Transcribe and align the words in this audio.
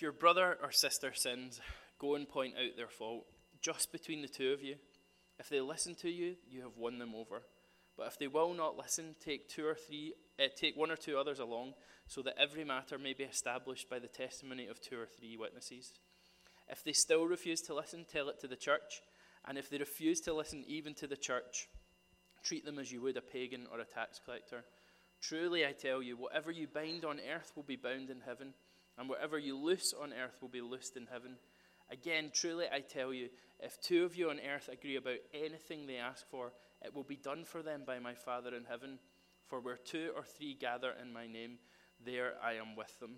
If 0.00 0.04
your 0.04 0.12
brother 0.12 0.56
or 0.62 0.72
sister 0.72 1.12
sins, 1.12 1.60
go 1.98 2.14
and 2.14 2.26
point 2.26 2.54
out 2.54 2.74
their 2.74 2.88
fault, 2.88 3.26
just 3.60 3.92
between 3.92 4.22
the 4.22 4.28
two 4.28 4.50
of 4.54 4.62
you. 4.62 4.76
If 5.38 5.50
they 5.50 5.60
listen 5.60 5.94
to 5.96 6.08
you, 6.08 6.36
you 6.48 6.62
have 6.62 6.78
won 6.78 6.98
them 6.98 7.14
over. 7.14 7.42
But 7.98 8.06
if 8.06 8.18
they 8.18 8.26
will 8.26 8.54
not 8.54 8.78
listen, 8.78 9.14
take 9.22 9.50
two 9.50 9.66
or 9.66 9.74
three, 9.74 10.14
uh, 10.42 10.44
take 10.56 10.74
one 10.74 10.90
or 10.90 10.96
two 10.96 11.18
others 11.18 11.38
along, 11.38 11.74
so 12.06 12.22
that 12.22 12.38
every 12.38 12.64
matter 12.64 12.96
may 12.98 13.12
be 13.12 13.24
established 13.24 13.90
by 13.90 13.98
the 13.98 14.08
testimony 14.08 14.68
of 14.68 14.80
two 14.80 14.98
or 14.98 15.04
three 15.04 15.36
witnesses. 15.36 15.92
If 16.70 16.82
they 16.82 16.92
still 16.92 17.26
refuse 17.26 17.60
to 17.66 17.74
listen, 17.74 18.06
tell 18.10 18.30
it 18.30 18.40
to 18.40 18.48
the 18.48 18.56
church. 18.56 19.02
And 19.46 19.58
if 19.58 19.68
they 19.68 19.76
refuse 19.76 20.22
to 20.22 20.32
listen 20.32 20.64
even 20.66 20.94
to 20.94 21.08
the 21.08 21.16
church, 21.18 21.68
treat 22.42 22.64
them 22.64 22.78
as 22.78 22.90
you 22.90 23.02
would 23.02 23.18
a 23.18 23.20
pagan 23.20 23.66
or 23.70 23.80
a 23.80 23.84
tax 23.84 24.18
collector. 24.24 24.64
Truly, 25.20 25.66
I 25.66 25.72
tell 25.72 26.02
you, 26.02 26.16
whatever 26.16 26.50
you 26.50 26.68
bind 26.68 27.04
on 27.04 27.20
earth 27.30 27.52
will 27.54 27.64
be 27.64 27.76
bound 27.76 28.08
in 28.08 28.22
heaven, 28.24 28.54
and 29.00 29.08
whatever 29.08 29.38
you 29.38 29.56
loose 29.56 29.94
on 29.98 30.12
earth 30.12 30.36
will 30.42 30.50
be 30.50 30.60
loosed 30.60 30.94
in 30.94 31.06
heaven. 31.10 31.36
Again, 31.90 32.30
truly, 32.34 32.66
I 32.70 32.80
tell 32.80 33.14
you, 33.14 33.30
if 33.58 33.80
two 33.80 34.04
of 34.04 34.14
you 34.14 34.28
on 34.28 34.38
earth 34.38 34.68
agree 34.70 34.96
about 34.96 35.16
anything 35.32 35.86
they 35.86 35.96
ask 35.96 36.28
for, 36.28 36.52
it 36.84 36.94
will 36.94 37.02
be 37.02 37.16
done 37.16 37.44
for 37.44 37.62
them 37.62 37.84
by 37.86 37.98
my 37.98 38.12
Father 38.14 38.54
in 38.54 38.64
heaven. 38.64 38.98
For 39.46 39.58
where 39.58 39.78
two 39.78 40.12
or 40.14 40.22
three 40.22 40.54
gather 40.54 40.92
in 41.02 41.14
my 41.14 41.26
name, 41.26 41.58
there 42.04 42.34
I 42.44 42.52
am 42.52 42.76
with 42.76 43.00
them. 43.00 43.16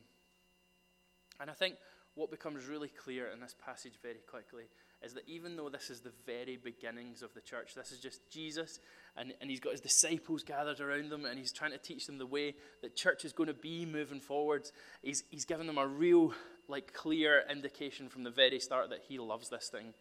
And 1.41 1.51
I 1.51 1.55
think 1.55 1.75
what 2.15 2.31
becomes 2.31 2.67
really 2.67 2.89
clear 2.89 3.29
in 3.29 3.41
this 3.41 3.55
passage 3.65 3.95
very 4.03 4.21
quickly 4.29 4.65
is 5.05 5.15
that 5.15 5.29
even 5.29 5.57
though 5.57 5.69
this 5.69 5.91
is 5.91 6.01
the 6.01 6.13
very 6.27 6.57
beginnings 6.63 7.23
of 7.23 7.35
the 7.35 7.41
church, 7.41 7.75
this 7.75 7.91
is 7.91 7.99
just 7.99 8.21
Jesus, 8.31 8.79
and, 9.17 9.33
and 9.41 9.51
he's 9.51 9.61
got 9.61 9.73
his 9.73 9.81
disciples 9.81 10.45
gathered 10.45 10.81
around 10.81 11.11
them, 11.11 11.25
and 11.25 11.39
he's 11.39 11.53
trying 11.53 11.73
to 11.73 11.79
teach 11.79 12.07
them 12.07 12.19
the 12.19 12.27
way 12.27 12.55
that 12.83 12.95
church 12.95 13.25
is 13.25 13.33
going 13.33 13.49
to 13.49 13.55
be 13.55 13.85
moving 13.85 14.21
forwards. 14.21 14.73
He's, 15.03 15.25
he's 15.31 15.45
given 15.45 15.67
them 15.67 15.79
a 15.79 15.87
real, 15.87 16.35
like, 16.69 16.93
clear 16.93 17.43
indication 17.51 18.09
from 18.09 18.23
the 18.23 18.31
very 18.31 18.61
start 18.61 18.91
that 18.91 19.03
he 19.09 19.19
loves 19.19 19.49
this 19.49 19.69
thing. 19.69 19.95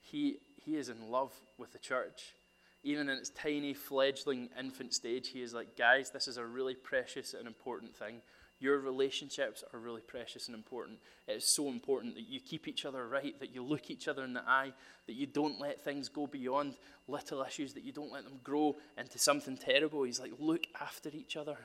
He, 0.00 0.36
he 0.64 0.76
is 0.76 0.88
in 0.88 1.10
love 1.10 1.32
with 1.58 1.72
the 1.72 1.78
church. 1.78 2.34
Even 2.84 3.08
in 3.08 3.18
its 3.18 3.30
tiny, 3.30 3.74
fledgling 3.74 4.50
infant 4.58 4.94
stage, 4.94 5.28
he 5.28 5.42
is 5.42 5.54
like, 5.54 5.76
guys, 5.76 6.10
this 6.10 6.28
is 6.28 6.36
a 6.36 6.44
really 6.44 6.74
precious 6.74 7.34
and 7.34 7.48
important 7.48 7.96
thing. 7.96 8.20
Your 8.60 8.78
relationships 8.78 9.64
are 9.72 9.78
really 9.78 10.00
precious 10.00 10.46
and 10.46 10.54
important. 10.54 10.98
It 11.26 11.32
is 11.32 11.44
so 11.44 11.68
important 11.68 12.14
that 12.14 12.28
you 12.28 12.40
keep 12.40 12.68
each 12.68 12.84
other 12.84 13.06
right, 13.06 13.38
that 13.40 13.54
you 13.54 13.62
look 13.62 13.90
each 13.90 14.08
other 14.08 14.24
in 14.24 14.32
the 14.32 14.48
eye, 14.48 14.72
that 15.06 15.14
you 15.14 15.26
don't 15.26 15.60
let 15.60 15.82
things 15.82 16.08
go 16.08 16.26
beyond 16.26 16.74
little 17.08 17.42
issues, 17.42 17.74
that 17.74 17.84
you 17.84 17.92
don't 17.92 18.12
let 18.12 18.24
them 18.24 18.40
grow 18.42 18.76
into 18.96 19.18
something 19.18 19.56
terrible. 19.56 20.04
He's 20.04 20.20
like, 20.20 20.32
look 20.38 20.66
after 20.80 21.10
each 21.12 21.36
other. 21.36 21.56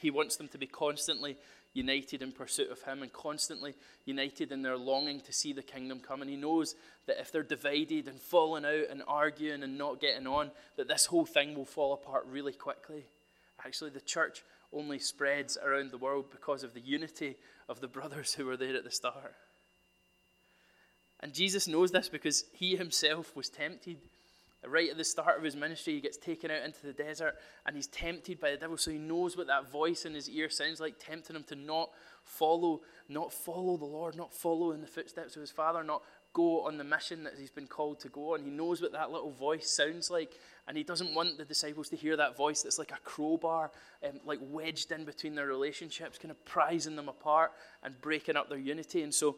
He 0.00 0.10
wants 0.10 0.36
them 0.36 0.48
to 0.48 0.58
be 0.58 0.66
constantly 0.66 1.36
united 1.76 2.22
in 2.22 2.32
pursuit 2.32 2.70
of 2.70 2.82
Him 2.82 3.02
and 3.02 3.12
constantly 3.12 3.74
united 4.06 4.50
in 4.50 4.62
their 4.62 4.76
longing 4.76 5.20
to 5.20 5.32
see 5.32 5.52
the 5.52 5.62
kingdom 5.62 6.00
come. 6.00 6.22
And 6.22 6.30
He 6.30 6.36
knows 6.36 6.74
that 7.06 7.20
if 7.20 7.30
they're 7.30 7.42
divided 7.42 8.08
and 8.08 8.20
falling 8.20 8.64
out 8.64 8.86
and 8.90 9.02
arguing 9.06 9.62
and 9.62 9.78
not 9.78 10.00
getting 10.00 10.26
on, 10.26 10.50
that 10.76 10.88
this 10.88 11.06
whole 11.06 11.26
thing 11.26 11.54
will 11.54 11.66
fall 11.66 11.92
apart 11.92 12.26
really 12.30 12.52
quickly. 12.52 13.04
Actually, 13.64 13.90
the 13.90 14.00
church 14.00 14.42
only 14.72 14.98
spreads 14.98 15.56
around 15.56 15.90
the 15.90 15.98
world 15.98 16.26
because 16.30 16.62
of 16.62 16.74
the 16.74 16.80
unity 16.80 17.36
of 17.68 17.80
the 17.80 17.88
brothers 17.88 18.34
who 18.34 18.46
were 18.46 18.56
there 18.56 18.76
at 18.76 18.84
the 18.84 18.90
start. 18.90 19.34
And 21.20 21.32
Jesus 21.32 21.66
knows 21.66 21.90
this 21.90 22.08
because 22.08 22.44
he 22.52 22.76
himself 22.76 23.34
was 23.34 23.48
tempted. 23.48 23.96
Right 24.66 24.90
at 24.90 24.96
the 24.96 25.04
start 25.04 25.38
of 25.38 25.44
his 25.44 25.54
ministry, 25.54 25.94
he 25.94 26.00
gets 26.00 26.16
taken 26.16 26.50
out 26.50 26.64
into 26.64 26.86
the 26.86 26.92
desert 26.92 27.36
and 27.64 27.76
he's 27.76 27.86
tempted 27.86 28.40
by 28.40 28.50
the 28.50 28.56
devil. 28.56 28.76
So 28.76 28.90
he 28.90 28.98
knows 28.98 29.36
what 29.36 29.46
that 29.46 29.70
voice 29.70 30.04
in 30.04 30.14
his 30.14 30.28
ear 30.28 30.50
sounds 30.50 30.80
like, 30.80 30.96
tempting 30.98 31.36
him 31.36 31.44
to 31.44 31.54
not 31.54 31.90
follow, 32.24 32.80
not 33.08 33.32
follow 33.32 33.76
the 33.76 33.84
Lord, 33.84 34.16
not 34.16 34.34
follow 34.34 34.72
in 34.72 34.80
the 34.80 34.86
footsteps 34.86 35.36
of 35.36 35.40
his 35.40 35.52
father, 35.52 35.84
not 35.84 36.02
go 36.36 36.66
on 36.66 36.76
the 36.76 36.84
mission 36.84 37.24
that 37.24 37.32
he's 37.38 37.50
been 37.50 37.66
called 37.66 37.98
to 37.98 38.10
go 38.10 38.34
on. 38.34 38.44
He 38.44 38.50
knows 38.50 38.82
what 38.82 38.92
that 38.92 39.10
little 39.10 39.30
voice 39.30 39.70
sounds 39.70 40.10
like, 40.10 40.38
and 40.68 40.76
he 40.76 40.82
doesn't 40.82 41.14
want 41.14 41.38
the 41.38 41.46
disciples 41.46 41.88
to 41.88 41.96
hear 41.96 42.14
that 42.18 42.36
voice 42.36 42.60
that's 42.60 42.78
like 42.78 42.92
a 42.92 42.98
crowbar, 43.04 43.70
um, 44.04 44.20
like 44.26 44.38
wedged 44.42 44.92
in 44.92 45.06
between 45.06 45.34
their 45.34 45.46
relationships, 45.46 46.18
kind 46.18 46.30
of 46.30 46.44
prizing 46.44 46.94
them 46.94 47.08
apart 47.08 47.52
and 47.82 47.98
breaking 48.02 48.36
up 48.36 48.50
their 48.50 48.58
unity. 48.58 49.02
And 49.02 49.14
so 49.14 49.36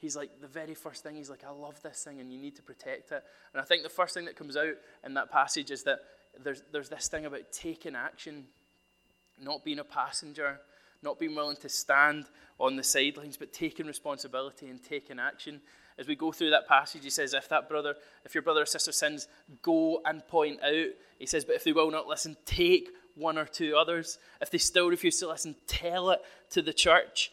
he's 0.00 0.16
like, 0.16 0.40
the 0.40 0.48
very 0.48 0.74
first 0.74 1.04
thing, 1.04 1.14
he's 1.14 1.30
like, 1.30 1.44
I 1.46 1.52
love 1.52 1.80
this 1.82 2.02
thing, 2.02 2.18
and 2.18 2.32
you 2.32 2.38
need 2.40 2.56
to 2.56 2.62
protect 2.62 3.12
it. 3.12 3.22
And 3.52 3.62
I 3.62 3.64
think 3.64 3.84
the 3.84 3.88
first 3.88 4.12
thing 4.12 4.24
that 4.24 4.34
comes 4.34 4.56
out 4.56 4.74
in 5.06 5.14
that 5.14 5.30
passage 5.30 5.70
is 5.70 5.84
that 5.84 6.00
there's, 6.42 6.64
there's 6.72 6.88
this 6.88 7.06
thing 7.06 7.26
about 7.26 7.52
taking 7.52 7.94
action, 7.94 8.46
not 9.40 9.64
being 9.64 9.78
a 9.78 9.84
passenger, 9.84 10.58
not 11.00 11.20
being 11.20 11.36
willing 11.36 11.58
to 11.58 11.68
stand 11.68 12.26
on 12.58 12.74
the 12.74 12.82
sidelines, 12.82 13.36
but 13.36 13.52
taking 13.52 13.86
responsibility 13.86 14.66
and 14.66 14.82
taking 14.82 15.20
action 15.20 15.60
as 16.00 16.08
we 16.08 16.16
go 16.16 16.32
through 16.32 16.50
that 16.50 16.66
passage, 16.66 17.04
he 17.04 17.10
says, 17.10 17.34
if 17.34 17.48
that 17.50 17.68
brother, 17.68 17.94
if 18.24 18.34
your 18.34 18.42
brother 18.42 18.62
or 18.62 18.66
sister 18.66 18.90
sins, 18.90 19.28
go 19.60 20.00
and 20.06 20.26
point 20.26 20.58
out. 20.64 20.88
He 21.18 21.26
says, 21.26 21.44
but 21.44 21.56
if 21.56 21.64
they 21.64 21.72
will 21.72 21.90
not 21.90 22.06
listen, 22.08 22.38
take 22.46 22.88
one 23.14 23.36
or 23.36 23.44
two 23.44 23.76
others. 23.76 24.18
If 24.40 24.50
they 24.50 24.58
still 24.58 24.88
refuse 24.88 25.18
to 25.20 25.28
listen, 25.28 25.54
tell 25.66 26.10
it 26.10 26.22
to 26.50 26.62
the 26.62 26.72
church. 26.72 27.30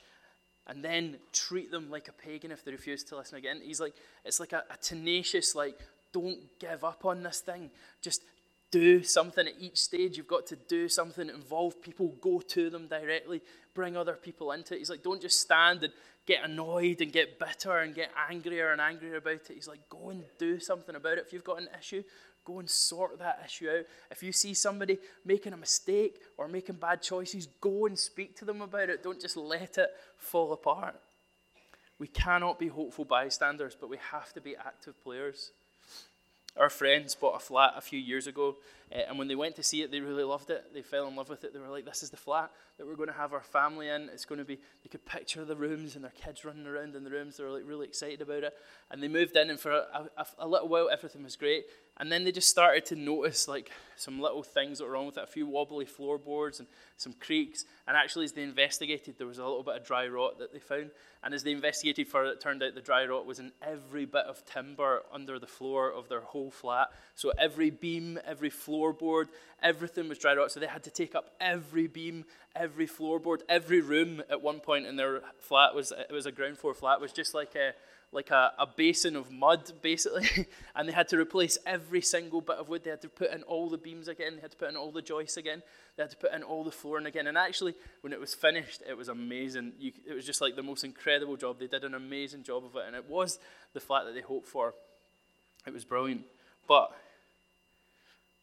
And 0.67 0.83
then 0.83 1.15
treat 1.31 1.71
them 1.71 1.89
like 1.89 2.09
a 2.09 2.11
pagan 2.11 2.51
if 2.51 2.65
they 2.65 2.71
refuse 2.71 3.05
to 3.05 3.15
listen 3.15 3.37
again. 3.37 3.61
He's 3.63 3.79
like, 3.79 3.95
it's 4.25 4.41
like 4.41 4.51
a, 4.51 4.65
a 4.69 4.75
tenacious, 4.81 5.55
like, 5.55 5.79
don't 6.11 6.39
give 6.59 6.83
up 6.83 7.05
on 7.05 7.23
this 7.23 7.39
thing. 7.39 7.69
Just 8.01 8.21
do 8.69 9.01
something 9.01 9.47
at 9.47 9.53
each 9.61 9.77
stage. 9.77 10.17
You've 10.17 10.27
got 10.27 10.45
to 10.47 10.57
do 10.57 10.89
something, 10.89 11.29
involve 11.29 11.81
people, 11.81 12.13
go 12.19 12.41
to 12.41 12.69
them 12.69 12.87
directly, 12.87 13.41
bring 13.73 13.95
other 13.95 14.15
people 14.15 14.51
into 14.51 14.75
it. 14.75 14.79
He's 14.79 14.89
like, 14.89 15.03
don't 15.03 15.21
just 15.21 15.39
stand 15.39 15.83
and 15.83 15.93
get 16.27 16.43
annoyed 16.43 17.01
and 17.01 17.11
get 17.11 17.39
bitter 17.39 17.79
and 17.79 17.95
get 17.95 18.11
angrier 18.29 18.71
and 18.71 18.81
angrier 18.81 19.15
about 19.15 19.49
it. 19.49 19.51
He's 19.55 19.67
like, 19.67 19.89
go 19.89 20.09
and 20.09 20.23
do 20.37 20.59
something 20.59 20.95
about 20.95 21.17
it. 21.17 21.23
If 21.25 21.33
you've 21.33 21.43
got 21.43 21.61
an 21.61 21.69
issue, 21.79 22.03
go 22.45 22.59
and 22.59 22.69
sort 22.69 23.17
that 23.19 23.41
issue 23.45 23.69
out. 23.69 23.85
If 24.11 24.21
you 24.21 24.31
see 24.33 24.53
somebody 24.53 24.99
making 25.25 25.53
a 25.53 25.57
mistake 25.57 26.19
or 26.37 26.47
making 26.47 26.75
bad 26.75 27.01
choices, 27.01 27.47
go 27.61 27.85
and 27.87 27.97
speak 27.97 28.37
to 28.37 28.45
them 28.45 28.61
about 28.61 28.89
it. 28.89 29.01
Don't 29.01 29.21
just 29.21 29.37
let 29.37 29.77
it 29.77 29.89
fall 30.17 30.51
apart. 30.51 30.99
We 31.97 32.07
cannot 32.07 32.59
be 32.59 32.67
hopeful 32.67 33.05
bystanders, 33.05 33.75
but 33.79 33.89
we 33.89 33.97
have 34.11 34.31
to 34.33 34.41
be 34.41 34.55
active 34.55 35.01
players. 35.03 35.51
Our 36.57 36.69
friends 36.69 37.15
bought 37.15 37.35
a 37.35 37.39
flat 37.39 37.73
a 37.75 37.81
few 37.81 37.99
years 37.99 38.27
ago, 38.27 38.55
uh, 38.91 38.99
and 39.09 39.17
when 39.17 39.27
they 39.27 39.35
went 39.35 39.55
to 39.55 39.63
see 39.63 39.81
it, 39.81 39.91
they 39.91 39.99
really 39.99 40.23
loved 40.23 40.49
it. 40.49 40.73
They 40.73 40.81
fell 40.81 41.07
in 41.07 41.15
love 41.15 41.29
with 41.29 41.43
it. 41.43 41.53
They 41.53 41.59
were 41.59 41.69
like, 41.69 41.85
This 41.85 42.03
is 42.03 42.09
the 42.09 42.17
flat 42.17 42.51
that 42.77 42.85
we're 42.85 42.95
going 42.95 43.09
to 43.09 43.15
have 43.15 43.33
our 43.33 43.41
family 43.41 43.89
in. 43.89 44.09
It's 44.13 44.25
going 44.25 44.39
to 44.39 44.45
be, 44.45 44.55
they 44.83 44.89
could 44.89 45.05
picture 45.05 45.43
the 45.43 45.55
rooms 45.55 45.95
and 45.95 46.03
their 46.03 46.11
kids 46.11 46.45
running 46.45 46.67
around 46.67 46.95
in 46.95 47.03
the 47.03 47.09
rooms. 47.09 47.37
They 47.37 47.43
were 47.43 47.49
like 47.49 47.63
really 47.65 47.87
excited 47.87 48.21
about 48.21 48.43
it. 48.43 48.53
And 48.91 49.01
they 49.01 49.07
moved 49.07 49.35
in, 49.35 49.49
and 49.49 49.59
for 49.59 49.71
a, 49.71 50.09
a, 50.15 50.25
a 50.39 50.47
little 50.47 50.67
while, 50.67 50.89
everything 50.89 51.23
was 51.23 51.35
great. 51.35 51.65
And 51.99 52.11
then 52.11 52.23
they 52.23 52.31
just 52.31 52.49
started 52.49 52.85
to 52.87 52.95
notice 52.95 53.47
like 53.47 53.71
some 53.95 54.19
little 54.19 54.43
things 54.43 54.77
that 54.77 54.85
were 54.85 54.91
wrong 54.91 55.07
with 55.07 55.17
it, 55.17 55.23
a 55.23 55.27
few 55.27 55.47
wobbly 55.47 55.85
floorboards 55.85 56.59
and 56.59 56.67
some 56.95 57.13
creaks. 57.13 57.65
And 57.87 57.97
actually, 57.97 58.25
as 58.25 58.33
they 58.33 58.43
investigated, 58.43 59.17
there 59.17 59.25
was 59.25 59.39
a 59.39 59.43
little 59.43 59.63
bit 59.63 59.77
of 59.77 59.83
dry 59.83 60.07
rot 60.07 60.37
that 60.37 60.53
they 60.53 60.59
found. 60.59 60.91
And 61.23 61.33
as 61.33 61.41
they 61.41 61.51
investigated 61.51 62.07
further, 62.07 62.33
it 62.33 62.41
turned 62.41 62.61
out 62.61 62.75
the 62.75 62.81
dry 62.81 63.05
rot 63.05 63.25
was 63.25 63.39
in 63.39 63.51
every 63.63 64.05
bit 64.05 64.25
of 64.25 64.45
timber 64.45 65.01
under 65.11 65.39
the 65.39 65.47
floor 65.47 65.91
of 65.91 66.07
their 66.07 66.21
whole 66.21 66.51
flat. 66.51 66.89
So 67.15 67.31
every 67.39 67.71
beam, 67.71 68.19
every 68.23 68.51
floorboard, 68.77 69.27
everything 69.61 70.09
was 70.09 70.17
dry 70.17 70.35
rot. 70.35 70.51
So 70.51 70.59
they 70.59 70.67
had 70.67 70.83
to 70.83 70.91
take 70.91 71.15
up 71.15 71.31
every 71.39 71.87
beam, 71.87 72.25
every 72.55 72.87
floorboard, 72.87 73.39
every 73.49 73.81
room 73.81 74.21
at 74.29 74.41
one 74.41 74.59
point 74.59 74.85
in 74.85 74.95
their 74.95 75.21
flat 75.39 75.75
was 75.75 75.91
it 75.91 76.11
was 76.11 76.25
a 76.25 76.31
ground 76.31 76.57
floor 76.57 76.73
flat 76.73 77.01
was 77.01 77.11
just 77.11 77.33
like 77.33 77.55
a 77.55 77.73
like 78.13 78.31
a, 78.31 78.53
a 78.57 78.65
basin 78.65 79.17
of 79.17 79.29
mud, 79.31 79.69
basically. 79.81 80.47
and 80.75 80.87
they 80.87 80.93
had 80.93 81.09
to 81.09 81.17
replace 81.17 81.57
every 81.65 82.01
single 82.01 82.39
bit 82.39 82.55
of 82.55 82.69
wood. 82.69 82.83
They 82.83 82.89
had 82.89 83.01
to 83.01 83.09
put 83.09 83.31
in 83.31 83.43
all 83.43 83.69
the 83.69 83.77
beams 83.77 84.07
again. 84.07 84.35
They 84.35 84.41
had 84.41 84.51
to 84.51 84.57
put 84.57 84.69
in 84.69 84.77
all 84.77 84.91
the 84.91 85.01
joists 85.01 85.35
again. 85.35 85.61
They 85.95 86.03
had 86.03 86.11
to 86.11 86.17
put 86.17 86.33
in 86.33 86.41
all 86.41 86.63
the 86.63 86.71
flooring 86.71 87.05
again. 87.05 87.27
And 87.27 87.37
actually, 87.37 87.75
when 87.99 88.13
it 88.13 88.19
was 88.19 88.33
finished, 88.33 88.81
it 88.87 88.95
was 88.95 89.09
amazing. 89.09 89.73
You, 89.77 89.91
it 90.07 90.13
was 90.13 90.25
just 90.25 90.39
like 90.39 90.55
the 90.55 90.63
most 90.63 90.85
incredible 90.85 91.35
job. 91.35 91.59
They 91.59 91.67
did 91.67 91.83
an 91.83 91.95
amazing 91.95 92.43
job 92.43 92.63
of 92.63 92.77
it. 92.77 92.83
And 92.87 92.95
it 92.95 93.09
was 93.09 93.39
the 93.73 93.81
flat 93.81 94.05
that 94.05 94.13
they 94.13 94.21
hoped 94.21 94.47
for. 94.47 94.73
It 95.65 95.73
was 95.73 95.83
brilliant. 95.83 96.21
But 96.65 96.91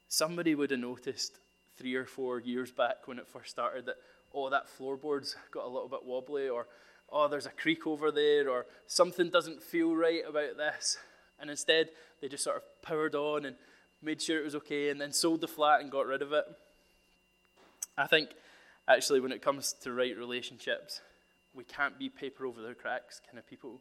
somebody 0.08 0.54
would 0.54 0.70
have 0.70 0.80
noticed 0.80 1.38
three 1.76 1.94
or 1.94 2.04
four 2.04 2.40
years 2.40 2.70
back 2.70 3.06
when 3.06 3.18
it 3.18 3.26
first 3.26 3.50
started 3.50 3.86
that, 3.86 3.96
oh, 4.34 4.50
that 4.50 4.68
floorboard's 4.68 5.36
got 5.50 5.64
a 5.64 5.68
little 5.68 5.88
bit 5.88 6.04
wobbly, 6.04 6.48
or 6.48 6.66
oh, 7.10 7.28
there's 7.28 7.46
a 7.46 7.50
creak 7.50 7.86
over 7.86 8.10
there, 8.10 8.48
or 8.48 8.66
something 8.86 9.30
doesn't 9.30 9.62
feel 9.62 9.94
right 9.94 10.22
about 10.28 10.56
this. 10.56 10.98
And 11.40 11.50
instead, 11.50 11.90
they 12.20 12.28
just 12.28 12.44
sort 12.44 12.56
of 12.56 12.62
powered 12.82 13.14
on 13.14 13.44
and 13.44 13.56
made 14.02 14.20
sure 14.20 14.38
it 14.38 14.44
was 14.44 14.54
okay, 14.54 14.90
and 14.90 15.00
then 15.00 15.12
sold 15.12 15.40
the 15.40 15.48
flat 15.48 15.80
and 15.80 15.90
got 15.90 16.06
rid 16.06 16.22
of 16.22 16.32
it. 16.32 16.44
I 17.96 18.06
think, 18.06 18.30
actually, 18.88 19.20
when 19.20 19.32
it 19.32 19.42
comes 19.42 19.74
to 19.82 19.92
right 19.92 20.16
relationships, 20.16 21.00
we 21.54 21.64
can't 21.64 21.98
be 21.98 22.08
paper 22.08 22.46
over 22.46 22.60
the 22.60 22.74
cracks 22.74 23.20
kind 23.26 23.38
of 23.38 23.48
people. 23.48 23.80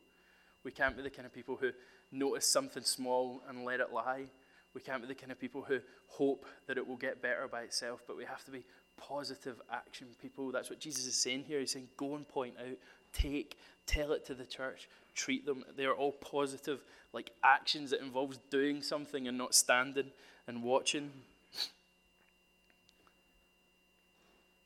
We 0.64 0.72
can't 0.72 0.96
be 0.96 1.02
the 1.02 1.10
kind 1.10 1.25
of 1.25 1.34
people 1.34 1.58
who 1.60 1.72
notice 2.12 2.52
something 2.52 2.84
small 2.84 3.42
and 3.50 3.66
let 3.66 3.80
it 3.80 3.92
lie. 3.92 4.25
We 4.74 4.81
can't 4.81 5.02
be 5.02 5.08
the 5.08 5.16
kind 5.16 5.31
of 5.31 5.40
people 5.40 5.62
who 5.62 5.80
hope 6.08 6.46
that 6.68 6.78
it 6.78 6.88
will 6.88 6.98
get 6.98 7.22
better 7.22 7.48
by 7.48 7.62
itself, 7.62 8.02
but 8.08 8.18
we 8.18 8.25
have 8.25 8.44
to 8.46 8.52
be 8.52 8.64
positive 8.98 9.62
action 9.72 10.08
people. 10.22 10.52
That's 10.52 10.70
what 10.70 10.80
Jesus 10.80 11.06
is 11.06 11.16
saying 11.16 11.46
here. 11.48 11.60
He's 11.60 11.72
saying, 11.72 11.90
go 11.98 12.16
and 12.16 12.28
point 12.28 12.56
out, 12.60 12.78
take, 13.14 13.58
tell 13.86 14.14
it 14.14 14.25
to 14.28 14.34
the 14.34 14.46
church, 14.46 14.88
treat 15.16 15.46
them. 15.46 15.64
They 15.78 15.86
are 15.86 15.94
all 15.94 16.14
positive, 16.14 16.80
like 17.14 17.31
actions 17.44 17.92
that 17.92 18.02
involves 18.02 18.40
doing 18.50 18.81
something 18.81 19.28
and 19.28 19.38
not 19.38 19.54
standing 19.54 20.12
and 20.48 20.64
watching. 20.64 21.12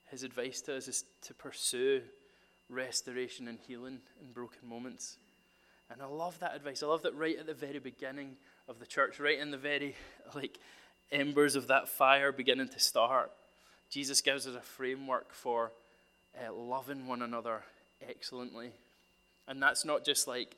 His 0.09 0.24
advice 0.24 0.62
to 0.62 0.77
us 0.77 0.88
is 0.88 1.04
to 1.24 1.33
pursue 1.33 2.01
restoration 2.69 3.48
and 3.48 3.59
healing 3.68 4.00
in 4.21 4.31
broken 4.31 4.68
moments. 4.68 5.18
And 5.89 6.01
I 6.01 6.06
love 6.06 6.39
that 6.39 6.56
advice. 6.56 6.83
I 6.83 6.88
love 6.88 7.01
that 7.04 7.15
right 7.15 7.38
at 7.38 7.45
the 7.45 7.54
very 7.54 7.80
beginning 7.80 8.36
of 8.68 8.80
the 8.80 8.86
church, 8.86 9.19
right 9.19 9.40
in 9.40 9.52
the 9.52 9.58
very 9.58 9.96
like 10.36 10.60
embers 11.12 11.56
of 11.56 11.68
that 11.68 11.88
fire 11.88 12.31
beginning 12.31 12.69
to 12.69 12.80
start, 12.80 13.31
Jesus 13.90 14.22
gives 14.22 14.46
us 14.46 14.56
a 14.56 14.62
framework 14.62 15.34
for 15.34 15.72
uh, 16.38 16.54
loving 16.54 17.08
one 17.08 17.22
another 17.22 17.64
excellently. 18.08 18.72
And 19.48 19.62
that's 19.62 19.86
not 19.86 20.04
just 20.04 20.28
like 20.28 20.56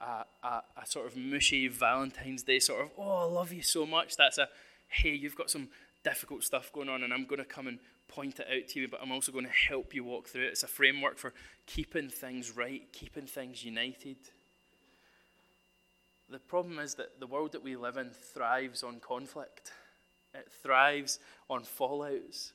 a, 0.00 0.24
a, 0.46 0.62
a, 0.76 0.86
sort 0.86 1.06
of 1.06 1.16
mushy 1.16 1.68
Valentine's 1.68 2.42
Day 2.42 2.58
sort 2.58 2.82
of, 2.82 2.90
oh, 2.98 3.18
I 3.18 3.24
love 3.24 3.52
you 3.52 3.62
so 3.62 3.86
much. 3.86 4.16
That's 4.16 4.38
a, 4.38 4.48
hey, 4.88 5.10
you've 5.10 5.36
got 5.36 5.50
some 5.50 5.68
difficult 6.02 6.42
stuff 6.42 6.72
going 6.72 6.88
on, 6.88 7.04
and 7.04 7.12
I'm 7.12 7.24
going 7.24 7.38
to 7.38 7.44
come 7.44 7.68
and 7.68 7.78
point 8.08 8.40
it 8.40 8.46
out 8.52 8.68
to 8.70 8.80
you, 8.80 8.88
but 8.88 9.00
I'm 9.00 9.12
also 9.12 9.30
going 9.30 9.46
to 9.46 9.50
help 9.50 9.94
you 9.94 10.04
walk 10.04 10.28
through 10.28 10.44
it. 10.44 10.48
It's 10.48 10.64
a 10.64 10.68
framework 10.68 11.18
for 11.18 11.32
keeping 11.66 12.08
things 12.08 12.56
right, 12.56 12.82
keeping 12.92 13.26
things 13.26 13.64
united. 13.64 14.16
The 16.32 16.38
problem 16.38 16.78
is 16.78 16.94
that 16.94 17.20
the 17.20 17.26
world 17.26 17.52
that 17.52 17.62
we 17.62 17.76
live 17.76 17.98
in 17.98 18.08
thrives 18.08 18.82
on 18.82 19.00
conflict, 19.00 19.70
it 20.32 20.50
thrives 20.62 21.18
on 21.50 21.62
fallouts. 21.62 22.52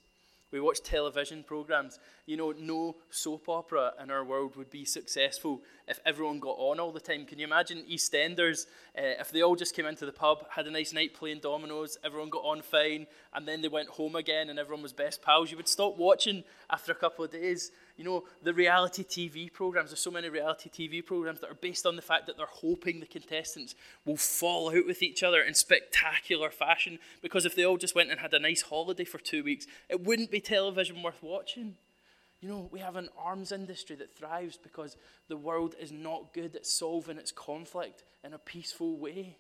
We 0.52 0.60
watch 0.60 0.82
television 0.82 1.44
programs. 1.44 2.00
You 2.26 2.38
know, 2.38 2.56
no 2.58 2.96
soap 3.12 3.48
opera 3.48 3.92
in 4.02 4.10
our 4.10 4.24
world 4.24 4.56
would 4.56 4.72
be 4.72 4.84
successful 4.84 5.62
if 5.88 6.00
everyone 6.08 6.40
got 6.40 6.56
on 6.58 6.80
all 6.80 6.92
the 6.92 7.00
time. 7.00 7.26
Can 7.26 7.38
you 7.38 7.46
imagine 7.46 7.84
EastEnders 7.88 8.66
uh, 8.98 9.22
if 9.22 9.30
they 9.30 9.44
all 9.44 9.56
just 9.56 9.76
came 9.76 9.86
into 9.86 10.08
the 10.08 10.12
pub, 10.12 10.48
had 10.50 10.66
a 10.66 10.72
nice 10.72 10.92
night 10.92 11.14
playing 11.14 11.42
dominoes, 11.42 12.00
everyone 12.04 12.30
got 12.30 12.46
on 12.46 12.64
fine, 12.64 13.06
and 13.36 13.48
then 13.48 13.62
they 13.62 13.68
went 13.68 13.90
home 13.90 14.16
again 14.16 14.50
and 14.50 14.58
everyone 14.58 14.82
was 14.82 14.94
best 14.94 15.22
pals? 15.22 15.52
You 15.52 15.58
would 15.58 15.68
stop 15.68 15.98
watching 15.98 16.44
after 16.72 16.94
a 16.94 16.96
couple 16.96 17.26
of 17.26 17.32
days. 17.32 17.70
You 17.98 18.04
know, 18.04 18.24
the 18.44 18.54
reality 18.54 19.04
TV 19.04 19.52
programs, 19.52 19.90
there's 19.90 20.00
so 20.00 20.12
many 20.12 20.30
reality 20.30 20.70
TV 20.70 21.04
programs 21.04 21.40
that 21.42 21.50
are 21.50 21.56
based 21.56 21.88
on 21.88 21.96
the 21.96 22.02
fact 22.04 22.28
that 22.28 22.38
they're 22.38 22.46
hoping 22.46 23.00
the 23.00 23.08
contestants 23.08 23.74
will 24.06 24.18
fall 24.18 24.70
out 24.70 24.86
with 24.86 25.02
each 25.02 25.24
other 25.24 25.42
in 25.42 25.56
spectacular 25.56 26.52
fashion 26.52 27.00
because 27.24 27.44
if 27.44 27.56
they 27.56 27.66
all 27.66 27.78
just 27.78 27.96
went 27.96 28.12
and 28.12 28.20
had 28.20 28.36
a 28.36 28.40
nice 28.40 28.62
holiday 28.62 29.04
for 29.04 29.18
two 29.18 29.44
weeks, 29.44 29.66
it 29.90 30.04
wouldn't 30.04 30.30
be 30.30 30.40
television 30.40 31.02
worth 31.02 31.24
watching. 31.24 31.76
You 32.40 32.50
know, 32.50 32.70
we 32.72 32.80
have 32.82 32.98
an 32.98 33.10
arms 33.18 33.52
industry 33.52 33.96
that 33.96 34.16
thrives 34.16 34.58
because 34.58 34.96
the 35.28 35.38
world 35.38 35.74
is 35.80 35.92
not 35.92 36.34
good 36.34 36.56
at 36.56 36.68
solving 36.68 37.18
its 37.18 37.32
conflict 37.32 38.04
in 38.24 38.32
a 38.32 38.38
peaceful 38.38 38.96
way. 38.96 39.38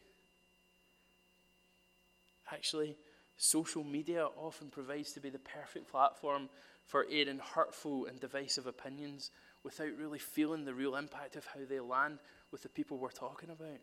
Actually, 2.51 2.95
social 3.37 3.83
media 3.83 4.27
often 4.35 4.69
provides 4.69 5.13
to 5.13 5.19
be 5.19 5.29
the 5.29 5.37
perfect 5.37 5.91
platform 5.91 6.49
for 6.87 7.05
airing 7.11 7.39
hurtful 7.39 8.05
and 8.05 8.19
divisive 8.19 8.65
opinions 8.65 9.31
without 9.63 9.91
really 9.99 10.19
feeling 10.19 10.65
the 10.65 10.73
real 10.73 10.95
impact 10.95 11.35
of 11.35 11.45
how 11.45 11.59
they 11.67 11.79
land 11.79 12.19
with 12.51 12.63
the 12.63 12.69
people 12.69 12.97
we're 12.97 13.11
talking 13.11 13.49
about. 13.49 13.79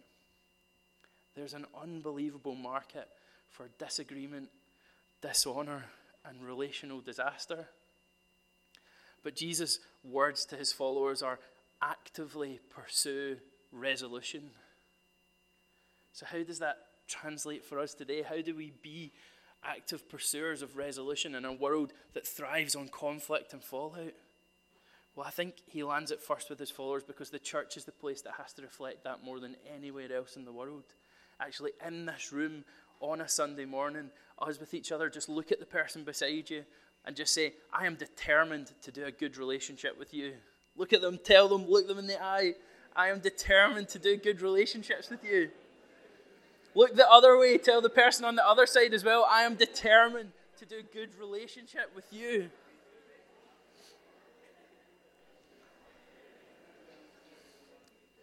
There's 1.36 1.54
an 1.54 1.66
unbelievable 1.80 2.54
market 2.54 3.08
for 3.50 3.68
disagreement, 3.78 4.48
dishonor, 5.20 5.84
and 6.24 6.42
relational 6.42 7.00
disaster. 7.00 7.66
But 9.22 9.36
Jesus' 9.36 9.78
words 10.02 10.46
to 10.46 10.56
his 10.56 10.72
followers 10.72 11.22
are 11.22 11.38
actively 11.82 12.60
pursue 12.70 13.36
resolution. 13.72 14.50
So, 16.12 16.24
how 16.26 16.42
does 16.42 16.60
that 16.60 16.78
translate 17.08 17.64
for 17.64 17.78
us 17.78 17.92
today? 17.92 18.22
How 18.22 18.40
do 18.40 18.54
we 18.54 18.72
be 18.82 19.12
active 19.64 20.08
pursuers 20.08 20.62
of 20.62 20.76
resolution 20.76 21.34
in 21.34 21.44
a 21.44 21.52
world 21.52 21.92
that 22.12 22.26
thrives 22.26 22.74
on 22.74 22.88
conflict 22.88 23.52
and 23.52 23.62
fallout? 23.62 24.14
Well, 25.16 25.26
I 25.26 25.30
think 25.30 25.54
he 25.66 25.82
lands 25.82 26.10
it 26.10 26.20
first 26.20 26.50
with 26.50 26.58
his 26.58 26.70
followers 26.70 27.04
because 27.04 27.30
the 27.30 27.38
church 27.38 27.76
is 27.76 27.84
the 27.84 27.92
place 27.92 28.22
that 28.22 28.34
has 28.38 28.52
to 28.54 28.62
reflect 28.62 29.04
that 29.04 29.24
more 29.24 29.38
than 29.38 29.56
anywhere 29.74 30.12
else 30.12 30.36
in 30.36 30.44
the 30.44 30.52
world. 30.52 30.84
Actually, 31.40 31.70
in 31.86 32.06
this 32.06 32.32
room 32.32 32.64
on 33.00 33.20
a 33.20 33.28
Sunday 33.28 33.64
morning, 33.64 34.10
us 34.38 34.58
with 34.58 34.74
each 34.74 34.90
other, 34.90 35.08
just 35.08 35.28
look 35.28 35.52
at 35.52 35.60
the 35.60 35.66
person 35.66 36.02
beside 36.04 36.50
you 36.50 36.64
and 37.04 37.14
just 37.14 37.34
say, 37.34 37.54
I 37.72 37.86
am 37.86 37.94
determined 37.94 38.72
to 38.82 38.90
do 38.90 39.04
a 39.04 39.12
good 39.12 39.36
relationship 39.36 39.98
with 39.98 40.12
you. 40.12 40.32
Look 40.76 40.92
at 40.92 41.00
them, 41.00 41.18
tell 41.22 41.48
them, 41.48 41.66
look 41.68 41.86
them 41.86 41.98
in 41.98 42.06
the 42.06 42.22
eye. 42.22 42.54
I 42.96 43.08
am 43.08 43.20
determined 43.20 43.88
to 43.90 43.98
do 43.98 44.16
good 44.16 44.40
relationships 44.40 45.10
with 45.10 45.24
you. 45.24 45.50
Look 46.74 46.96
the 46.96 47.08
other 47.08 47.38
way. 47.38 47.56
Tell 47.58 47.80
the 47.80 47.90
person 47.90 48.24
on 48.24 48.34
the 48.34 48.46
other 48.46 48.66
side 48.66 48.92
as 48.94 49.04
well, 49.04 49.26
I 49.30 49.42
am 49.42 49.54
determined 49.54 50.32
to 50.58 50.66
do 50.66 50.82
good 50.92 51.10
relationship 51.18 51.90
with 51.94 52.12
you. 52.12 52.50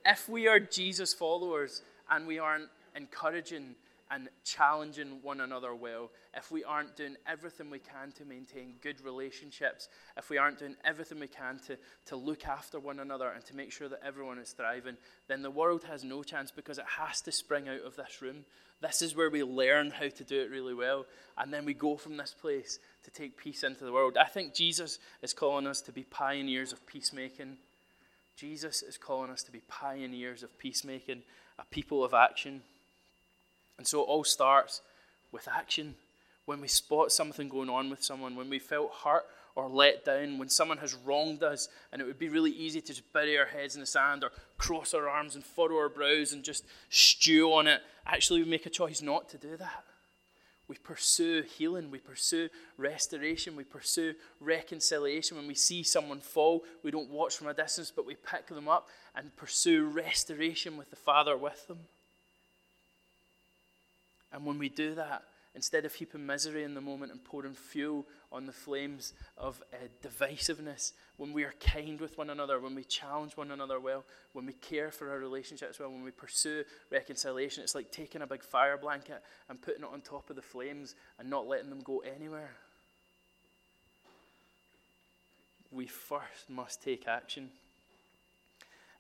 If 0.06 0.28
we 0.28 0.48
are 0.48 0.60
Jesus 0.60 1.14
followers 1.14 1.84
and 2.10 2.26
we 2.26 2.40
aren't 2.40 2.70
encouraging 2.96 3.76
and 4.12 4.28
challenging 4.44 5.20
one 5.22 5.40
another 5.40 5.74
well, 5.74 6.12
if 6.36 6.52
we 6.52 6.64
aren't 6.64 6.98
doing 6.98 7.16
everything 7.26 7.70
we 7.70 7.80
can 7.80 8.12
to 8.12 8.26
maintain 8.26 8.74
good 8.82 9.04
relationships, 9.04 9.88
if 10.18 10.30
we 10.30 10.38
aren't 10.38 10.60
doing 10.60 10.76
everything 10.84 11.20
we 11.20 11.28
can 11.28 11.60
to, 11.68 11.78
to 12.06 12.18
look 12.18 12.46
after 12.46 12.80
one 12.80 13.00
another 13.00 13.30
and 13.30 13.46
to 13.46 13.56
make 13.56 13.72
sure 13.72 13.88
that 13.88 14.02
everyone 14.06 14.38
is 14.38 14.52
thriving, 14.52 14.98
then 15.28 15.42
the 15.42 15.50
world 15.50 15.86
has 15.86 16.04
no 16.04 16.24
chance 16.24 16.52
because 16.52 16.78
it 16.78 16.86
has 17.00 17.22
to 17.22 17.32
spring 17.32 17.70
out 17.70 17.86
of 17.86 17.96
this 17.96 18.22
room. 18.22 18.44
This 18.82 19.02
is 19.02 19.16
where 19.16 19.30
we 19.30 19.44
learn 19.44 19.92
how 19.92 20.10
to 20.10 20.24
do 20.24 20.42
it 20.42 20.52
really 20.52 20.74
well, 20.74 21.06
and 21.38 21.54
then 21.54 21.66
we 21.66 21.74
go 21.74 21.96
from 21.96 22.18
this 22.18 22.36
place 22.40 22.80
to 23.04 23.12
take 23.12 23.38
peace 23.38 23.64
into 23.64 23.86
the 23.86 23.94
world. 23.94 24.18
I 24.18 24.26
think 24.26 24.54
Jesus 24.54 25.00
is 25.22 25.34
calling 25.34 25.68
us 25.68 25.82
to 25.82 25.92
be 25.92 26.04
pioneers 26.04 26.74
of 26.74 26.86
peacemaking. 26.86 27.58
Jesus 28.36 28.82
is 28.82 28.98
calling 28.98 29.30
us 29.30 29.44
to 29.44 29.52
be 29.52 29.62
pioneers 29.68 30.42
of 30.44 30.58
peacemaking, 30.58 31.22
a 31.60 31.66
people 31.66 32.04
of 32.04 32.14
action. 32.14 32.64
And 33.82 33.88
so 33.88 34.02
it 34.02 34.10
all 34.10 34.24
starts 34.24 34.84
with 35.32 35.48
action. 35.48 35.96
When 36.46 36.62
we 36.62 36.68
spot 36.68 37.12
something 37.12 37.50
going 37.50 37.68
on 37.68 37.90
with 37.90 38.04
someone, 38.04 38.36
when 38.36 38.48
we 38.48 38.60
felt 38.60 38.92
hurt 39.04 39.26
or 39.56 39.68
let 39.68 40.06
down, 40.06 40.38
when 40.38 40.50
someone 40.50 40.78
has 40.78 40.94
wronged 40.94 41.42
us, 41.42 41.68
and 41.92 42.00
it 42.00 42.06
would 42.06 42.20
be 42.20 42.30
really 42.30 42.52
easy 42.52 42.80
to 42.80 42.86
just 42.86 43.12
bury 43.12 43.40
our 43.40 43.48
heads 43.48 43.74
in 43.74 43.82
the 43.82 43.88
sand 43.88 44.24
or 44.24 44.30
cross 44.60 44.94
our 44.94 45.10
arms 45.10 45.34
and 45.34 45.44
furrow 45.44 45.78
our 45.78 45.90
brows 45.90 46.32
and 46.32 46.44
just 46.44 46.64
stew 46.92 47.52
on 47.52 47.66
it. 47.66 47.82
Actually, 48.06 48.44
we 48.44 48.50
make 48.52 48.68
a 48.68 48.70
choice 48.70 49.02
not 49.02 49.28
to 49.30 49.38
do 49.40 49.58
that. 49.58 49.84
We 50.68 50.76
pursue 50.76 51.42
healing, 51.42 51.90
we 51.90 51.98
pursue 51.98 52.50
restoration, 52.78 53.56
we 53.56 53.64
pursue 53.64 54.14
reconciliation. 54.40 55.38
When 55.38 55.48
we 55.48 55.56
see 55.56 55.82
someone 55.82 56.20
fall, 56.20 56.62
we 56.84 56.92
don't 56.92 57.10
watch 57.10 57.36
from 57.36 57.48
a 57.48 57.56
distance, 57.56 57.92
but 57.94 58.06
we 58.06 58.14
pick 58.14 58.46
them 58.46 58.68
up 58.68 58.90
and 59.16 59.36
pursue 59.36 59.86
restoration 59.86 60.78
with 60.78 60.92
the 60.92 60.96
Father 60.96 61.36
with 61.36 61.68
them. 61.68 61.80
And 64.34 64.46
when 64.46 64.58
we 64.58 64.70
do 64.70 64.96
that, 64.96 65.24
instead 65.54 65.84
of 65.84 65.94
heaping 65.94 66.26
misery 66.26 66.64
in 66.64 66.74
the 66.74 66.82
moment 66.82 67.12
and 67.12 67.24
pouring 67.24 67.54
fuel 67.54 68.06
on 68.32 68.46
the 68.46 68.54
flames 68.54 69.14
of 69.38 69.62
uh, 69.74 69.78
divisiveness, 70.02 70.94
when 71.18 71.34
we 71.34 71.44
are 71.44 71.54
kind 71.60 72.00
with 72.00 72.18
one 72.18 72.30
another, 72.30 72.60
when 72.60 72.74
we 72.74 72.84
challenge 72.84 73.36
one 73.36 73.52
another 73.52 73.80
well, 73.80 74.06
when 74.34 74.46
we 74.46 74.54
care 74.54 74.92
for 74.92 75.10
our 75.10 75.20
relationships 75.20 75.80
well, 75.80 75.92
when 75.92 76.04
we 76.04 76.12
pursue 76.12 76.64
reconciliation, 76.90 77.64
it's 77.64 77.76
like 77.76 77.92
taking 77.92 78.22
a 78.22 78.28
big 78.28 78.44
fire 78.44 78.78
blanket 78.78 79.22
and 79.50 79.62
putting 79.62 79.84
it 79.84 79.90
on 79.92 80.02
top 80.02 80.30
of 80.30 80.36
the 80.36 80.42
flames 80.42 80.96
and 81.20 81.30
not 81.30 81.48
letting 81.48 81.70
them 81.70 81.82
go 81.84 82.00
anywhere. 82.00 82.52
We 85.72 85.88
first 85.88 86.50
must 86.50 86.82
take 86.82 87.08
action. 87.08 87.50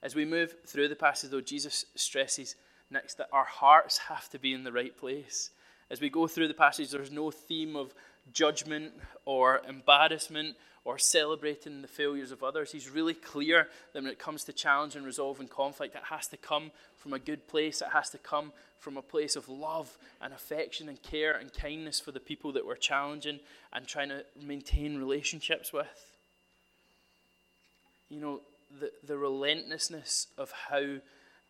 As 0.03 0.15
we 0.15 0.25
move 0.25 0.55
through 0.65 0.88
the 0.88 0.95
passage, 0.95 1.29
though, 1.29 1.41
Jesus 1.41 1.85
stresses 1.95 2.55
Next, 2.91 3.15
that 3.15 3.29
our 3.31 3.45
hearts 3.45 3.98
have 4.10 4.29
to 4.29 4.39
be 4.39 4.53
in 4.53 4.63
the 4.63 4.71
right 4.71 4.95
place. 4.95 5.50
As 5.89 6.00
we 6.00 6.10
go 6.10 6.27
through 6.27 6.48
the 6.48 6.53
passage, 6.53 6.91
there's 6.91 7.12
no 7.12 7.31
theme 7.31 7.75
of 7.75 7.93
judgment 8.33 8.93
or 9.25 9.62
embarrassment 9.67 10.55
or 10.83 10.98
celebrating 10.98 11.81
the 11.81 11.88
failures 11.88 12.31
of 12.31 12.43
others. 12.43 12.71
He's 12.71 12.89
really 12.89 13.13
clear 13.13 13.67
that 13.93 14.03
when 14.03 14.12
it 14.12 14.19
comes 14.19 14.43
to 14.45 14.53
challenge 14.53 14.95
and 14.95 15.05
resolving 15.05 15.48
conflict, 15.48 15.95
it 15.95 16.03
has 16.10 16.27
to 16.27 16.38
come 16.38 16.71
from 16.98 17.13
a 17.13 17.19
good 17.19 17.48
place. 17.48 17.81
It 17.81 17.89
has 17.93 18.10
to 18.12 18.17
come 18.17 18.51
from 18.79 18.98
a 18.98 19.01
place 19.01 19.36
of 19.36 19.48
love 19.48 19.95
and 20.21 20.33
affection 20.33 20.89
and 20.89 21.01
care 21.03 21.33
and 21.33 21.53
kindness 21.53 22.00
for 22.00 22.12
the 22.12 22.19
people 22.19 22.51
that 22.53 22.65
we're 22.65 22.75
challenging 22.75 23.39
and 23.71 23.86
trying 23.86 24.10
to 24.10 24.24
maintain 24.41 24.98
relationships 24.98 25.71
with. 25.71 26.05
You 28.10 28.19
know, 28.19 28.39
the, 28.79 28.91
the 29.05 29.17
relentlessness 29.17 30.27
of 30.38 30.51
how 30.69 30.95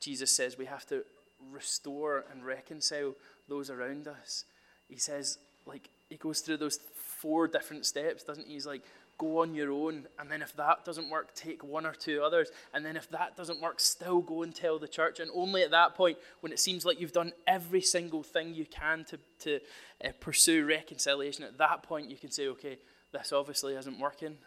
Jesus 0.01 0.35
says 0.35 0.57
we 0.57 0.65
have 0.65 0.85
to 0.87 1.03
restore 1.51 2.25
and 2.31 2.45
reconcile 2.45 3.13
those 3.47 3.69
around 3.69 4.07
us. 4.07 4.45
He 4.89 4.97
says, 4.97 5.37
like, 5.65 5.89
he 6.09 6.17
goes 6.17 6.41
through 6.41 6.57
those 6.57 6.79
four 6.95 7.47
different 7.47 7.85
steps, 7.85 8.23
doesn't 8.23 8.47
he? 8.47 8.53
He's 8.53 8.65
like, 8.65 8.81
go 9.17 9.41
on 9.41 9.53
your 9.53 9.71
own. 9.71 10.07
And 10.19 10.31
then 10.31 10.41
if 10.41 10.55
that 10.55 10.83
doesn't 10.83 11.09
work, 11.09 11.35
take 11.35 11.63
one 11.63 11.85
or 11.85 11.93
two 11.93 12.23
others. 12.23 12.49
And 12.73 12.83
then 12.83 12.97
if 12.97 13.09
that 13.11 13.37
doesn't 13.37 13.61
work, 13.61 13.79
still 13.79 14.21
go 14.21 14.41
and 14.41 14.53
tell 14.53 14.79
the 14.79 14.87
church. 14.87 15.19
And 15.19 15.29
only 15.33 15.61
at 15.61 15.71
that 15.71 15.95
point, 15.95 16.17
when 16.39 16.51
it 16.51 16.59
seems 16.59 16.85
like 16.85 16.99
you've 16.99 17.13
done 17.13 17.31
every 17.45 17.81
single 17.81 18.23
thing 18.23 18.55
you 18.55 18.65
can 18.65 19.05
to, 19.05 19.19
to 19.41 19.59
uh, 20.03 20.09
pursue 20.19 20.65
reconciliation, 20.65 21.43
at 21.43 21.59
that 21.59 21.83
point 21.83 22.09
you 22.09 22.17
can 22.17 22.31
say, 22.31 22.47
okay, 22.47 22.77
this 23.11 23.31
obviously 23.31 23.75
isn't 23.75 23.99
working. 23.99 24.37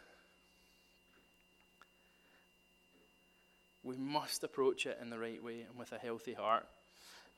We 3.83 3.95
must 3.95 4.43
approach 4.43 4.85
it 4.85 4.97
in 5.01 5.09
the 5.09 5.19
right 5.19 5.41
way 5.41 5.61
and 5.61 5.77
with 5.79 5.91
a 5.91 5.99
healthy 5.99 6.33
heart. 6.33 6.65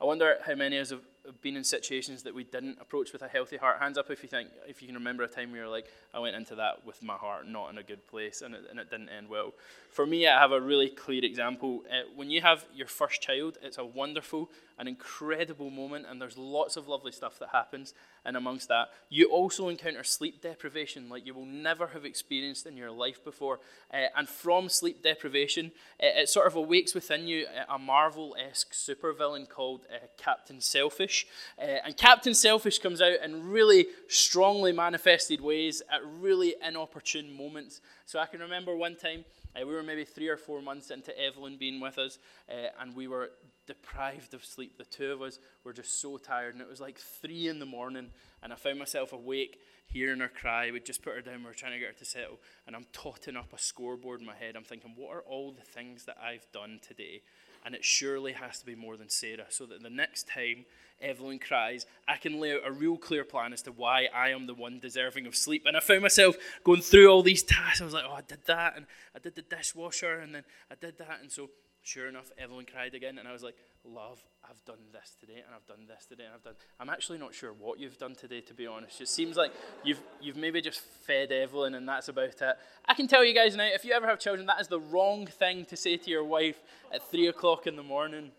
I 0.00 0.04
wonder 0.04 0.38
how 0.44 0.54
many 0.54 0.78
of 0.78 1.00
been 1.42 1.56
in 1.56 1.64
situations 1.64 2.22
that 2.22 2.34
we 2.34 2.44
didn't 2.44 2.78
approach 2.80 3.12
with 3.12 3.22
a 3.22 3.28
healthy 3.28 3.56
heart. 3.56 3.78
Hands 3.80 3.96
up 3.96 4.10
if 4.10 4.22
you 4.22 4.28
think, 4.28 4.48
if 4.66 4.82
you 4.82 4.88
can 4.88 4.94
remember 4.94 5.22
a 5.22 5.28
time 5.28 5.50
where 5.50 5.60
you're 5.60 5.68
like, 5.68 5.86
I 6.12 6.18
went 6.18 6.36
into 6.36 6.54
that 6.56 6.84
with 6.86 7.02
my 7.02 7.14
heart 7.14 7.46
not 7.46 7.70
in 7.70 7.78
a 7.78 7.82
good 7.82 8.06
place 8.06 8.42
and 8.42 8.54
it, 8.54 8.64
and 8.70 8.78
it 8.78 8.90
didn't 8.90 9.08
end 9.08 9.28
well. 9.28 9.52
For 9.90 10.06
me, 10.06 10.26
I 10.26 10.38
have 10.38 10.52
a 10.52 10.60
really 10.60 10.88
clear 10.88 11.24
example. 11.24 11.82
Uh, 11.90 12.02
when 12.14 12.30
you 12.30 12.40
have 12.40 12.64
your 12.74 12.86
first 12.86 13.20
child, 13.20 13.58
it's 13.62 13.78
a 13.78 13.84
wonderful, 13.84 14.50
an 14.78 14.86
incredible 14.86 15.70
moment, 15.70 16.06
and 16.08 16.20
there's 16.20 16.38
lots 16.38 16.76
of 16.76 16.88
lovely 16.88 17.12
stuff 17.12 17.38
that 17.38 17.48
happens. 17.50 17.94
And 18.24 18.36
amongst 18.36 18.68
that, 18.68 18.88
you 19.08 19.30
also 19.30 19.68
encounter 19.68 20.04
sleep 20.04 20.42
deprivation 20.42 21.08
like 21.08 21.26
you 21.26 21.34
will 21.34 21.46
never 21.46 21.88
have 21.88 22.04
experienced 22.04 22.66
in 22.66 22.76
your 22.76 22.90
life 22.90 23.24
before. 23.24 23.60
Uh, 23.92 24.06
and 24.16 24.28
from 24.28 24.68
sleep 24.68 25.02
deprivation, 25.02 25.72
uh, 26.02 26.20
it 26.20 26.28
sort 26.28 26.46
of 26.46 26.54
awakes 26.54 26.94
within 26.94 27.26
you 27.26 27.46
a 27.68 27.78
Marvel 27.78 28.36
esque 28.38 28.72
supervillain 28.72 29.48
called 29.48 29.86
uh, 29.92 30.06
Captain 30.16 30.60
Selfish. 30.60 31.17
Uh, 31.58 31.76
and 31.84 31.96
Captain 31.96 32.34
Selfish 32.34 32.78
comes 32.78 33.00
out 33.00 33.14
in 33.22 33.48
really 33.50 33.86
strongly 34.08 34.72
manifested 34.72 35.40
ways 35.40 35.82
at 35.90 36.00
really 36.20 36.54
inopportune 36.66 37.36
moments. 37.36 37.80
So 38.06 38.18
I 38.18 38.26
can 38.26 38.40
remember 38.40 38.76
one 38.76 38.96
time. 38.96 39.24
Uh, 39.56 39.66
we 39.66 39.74
were 39.74 39.82
maybe 39.82 40.04
three 40.04 40.28
or 40.28 40.36
four 40.36 40.60
months 40.60 40.90
into 40.90 41.18
Evelyn 41.18 41.56
being 41.56 41.80
with 41.80 41.98
us, 41.98 42.18
uh, 42.50 42.68
and 42.80 42.94
we 42.94 43.08
were 43.08 43.30
deprived 43.66 44.34
of 44.34 44.44
sleep. 44.44 44.76
The 44.78 44.84
two 44.84 45.12
of 45.12 45.22
us 45.22 45.38
were 45.64 45.72
just 45.72 46.00
so 46.00 46.16
tired, 46.16 46.54
and 46.54 46.62
it 46.62 46.68
was 46.68 46.80
like 46.80 46.98
three 46.98 47.48
in 47.48 47.58
the 47.58 47.66
morning, 47.66 48.10
and 48.42 48.52
I 48.52 48.56
found 48.56 48.78
myself 48.78 49.12
awake, 49.12 49.60
hearing 49.86 50.20
her 50.20 50.28
cry. 50.28 50.70
We'd 50.70 50.84
just 50.84 51.02
put 51.02 51.14
her 51.14 51.22
down, 51.22 51.40
we 51.40 51.46
were 51.46 51.54
trying 51.54 51.72
to 51.72 51.78
get 51.78 51.88
her 51.88 51.94
to 51.94 52.04
settle, 52.04 52.38
and 52.66 52.76
I'm 52.76 52.86
totting 52.92 53.36
up 53.36 53.52
a 53.52 53.58
scoreboard 53.58 54.20
in 54.20 54.26
my 54.26 54.34
head. 54.34 54.54
I'm 54.56 54.64
thinking, 54.64 54.92
what 54.96 55.14
are 55.14 55.22
all 55.22 55.52
the 55.52 55.62
things 55.62 56.04
that 56.04 56.16
I've 56.22 56.46
done 56.52 56.80
today? 56.86 57.22
And 57.68 57.74
it 57.74 57.84
surely 57.84 58.32
has 58.32 58.58
to 58.60 58.64
be 58.64 58.74
more 58.74 58.96
than 58.96 59.10
Sarah, 59.10 59.44
so 59.50 59.66
that 59.66 59.82
the 59.82 59.90
next 59.90 60.26
time 60.26 60.64
Evelyn 61.02 61.38
cries, 61.38 61.84
I 62.08 62.16
can 62.16 62.40
lay 62.40 62.54
out 62.54 62.62
a 62.64 62.72
real 62.72 62.96
clear 62.96 63.24
plan 63.24 63.52
as 63.52 63.60
to 63.64 63.72
why 63.72 64.08
I 64.14 64.30
am 64.30 64.46
the 64.46 64.54
one 64.54 64.78
deserving 64.78 65.26
of 65.26 65.36
sleep. 65.36 65.64
And 65.66 65.76
I 65.76 65.80
found 65.80 66.00
myself 66.00 66.36
going 66.64 66.80
through 66.80 67.08
all 67.10 67.22
these 67.22 67.42
tasks. 67.42 67.82
I 67.82 67.84
was 67.84 67.92
like, 67.92 68.06
oh, 68.08 68.14
I 68.14 68.22
did 68.22 68.46
that, 68.46 68.74
and 68.74 68.86
I 69.14 69.18
did 69.18 69.34
the 69.34 69.42
dishwasher, 69.42 70.18
and 70.18 70.34
then 70.34 70.44
I 70.70 70.76
did 70.80 70.96
that. 70.96 71.18
And 71.20 71.30
so 71.30 71.50
Sure 71.88 72.06
enough, 72.06 72.30
Evelyn 72.36 72.66
cried 72.70 72.94
again, 72.94 73.16
and 73.16 73.26
I 73.26 73.32
was 73.32 73.42
like, 73.42 73.54
Love, 73.82 74.20
I've 74.44 74.62
done 74.66 74.76
this 74.92 75.16
today, 75.18 75.42
and 75.46 75.54
I've 75.56 75.64
done 75.64 75.86
this 75.88 76.04
today, 76.04 76.24
and 76.24 76.34
I've 76.34 76.42
done. 76.42 76.52
I'm 76.78 76.90
actually 76.90 77.16
not 77.16 77.32
sure 77.32 77.54
what 77.54 77.80
you've 77.80 77.96
done 77.96 78.14
today, 78.14 78.42
to 78.42 78.52
be 78.52 78.66
honest. 78.66 79.00
It 79.00 79.08
seems 79.08 79.38
like 79.38 79.52
you've, 79.82 80.02
you've 80.20 80.36
maybe 80.36 80.60
just 80.60 80.80
fed 80.80 81.32
Evelyn, 81.32 81.74
and 81.74 81.88
that's 81.88 82.08
about 82.08 82.42
it. 82.42 82.56
I 82.84 82.92
can 82.92 83.08
tell 83.08 83.24
you 83.24 83.34
guys 83.34 83.56
now, 83.56 83.64
if 83.64 83.86
you 83.86 83.94
ever 83.94 84.06
have 84.06 84.18
children, 84.18 84.46
that 84.48 84.60
is 84.60 84.68
the 84.68 84.80
wrong 84.80 85.26
thing 85.26 85.64
to 85.64 85.78
say 85.78 85.96
to 85.96 86.10
your 86.10 86.24
wife 86.24 86.58
at 86.92 87.10
3 87.10 87.28
o'clock 87.28 87.66
in 87.66 87.76
the 87.76 87.82
morning. 87.82 88.32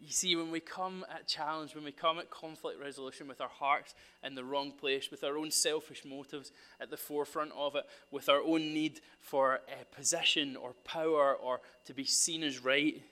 You 0.00 0.12
see, 0.12 0.36
when 0.36 0.50
we 0.52 0.60
come 0.60 1.04
at 1.12 1.26
challenge, 1.26 1.74
when 1.74 1.84
we 1.84 1.90
come 1.90 2.18
at 2.18 2.30
conflict 2.30 2.80
resolution 2.80 3.26
with 3.26 3.40
our 3.40 3.48
hearts 3.48 3.94
in 4.22 4.36
the 4.36 4.44
wrong 4.44 4.70
place, 4.70 5.10
with 5.10 5.24
our 5.24 5.36
own 5.36 5.50
selfish 5.50 6.04
motives 6.04 6.52
at 6.80 6.90
the 6.90 6.96
forefront 6.96 7.52
of 7.56 7.74
it, 7.74 7.84
with 8.12 8.28
our 8.28 8.40
own 8.40 8.72
need 8.72 9.00
for 9.20 9.60
a 9.68 9.96
position 9.96 10.56
or 10.56 10.72
power 10.84 11.34
or 11.34 11.60
to 11.86 11.92
be 11.92 12.04
seen 12.04 12.44
as 12.44 12.64
right, 12.64 13.02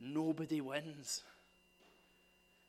nobody 0.00 0.60
wins. 0.60 1.22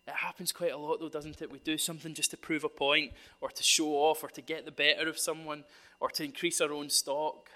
It 0.08 0.16
happens 0.16 0.52
quite 0.52 0.72
a 0.72 0.78
lot, 0.78 1.00
though, 1.00 1.10
doesn't 1.10 1.42
it? 1.42 1.52
We 1.52 1.60
do 1.60 1.78
something 1.78 2.14
just 2.14 2.32
to 2.32 2.38
prove 2.38 2.64
a 2.64 2.70
point, 2.70 3.12
or 3.42 3.50
to 3.50 3.64
show 3.64 3.90
off, 3.90 4.24
or 4.24 4.30
to 4.30 4.42
get 4.42 4.66
the 4.66 4.72
better 4.72 5.10
of 5.10 5.20
someone, 5.20 5.64
or 6.00 6.10
to 6.12 6.24
increase 6.24 6.62
our 6.62 6.72
own 6.72 6.90
stock. 6.90 7.50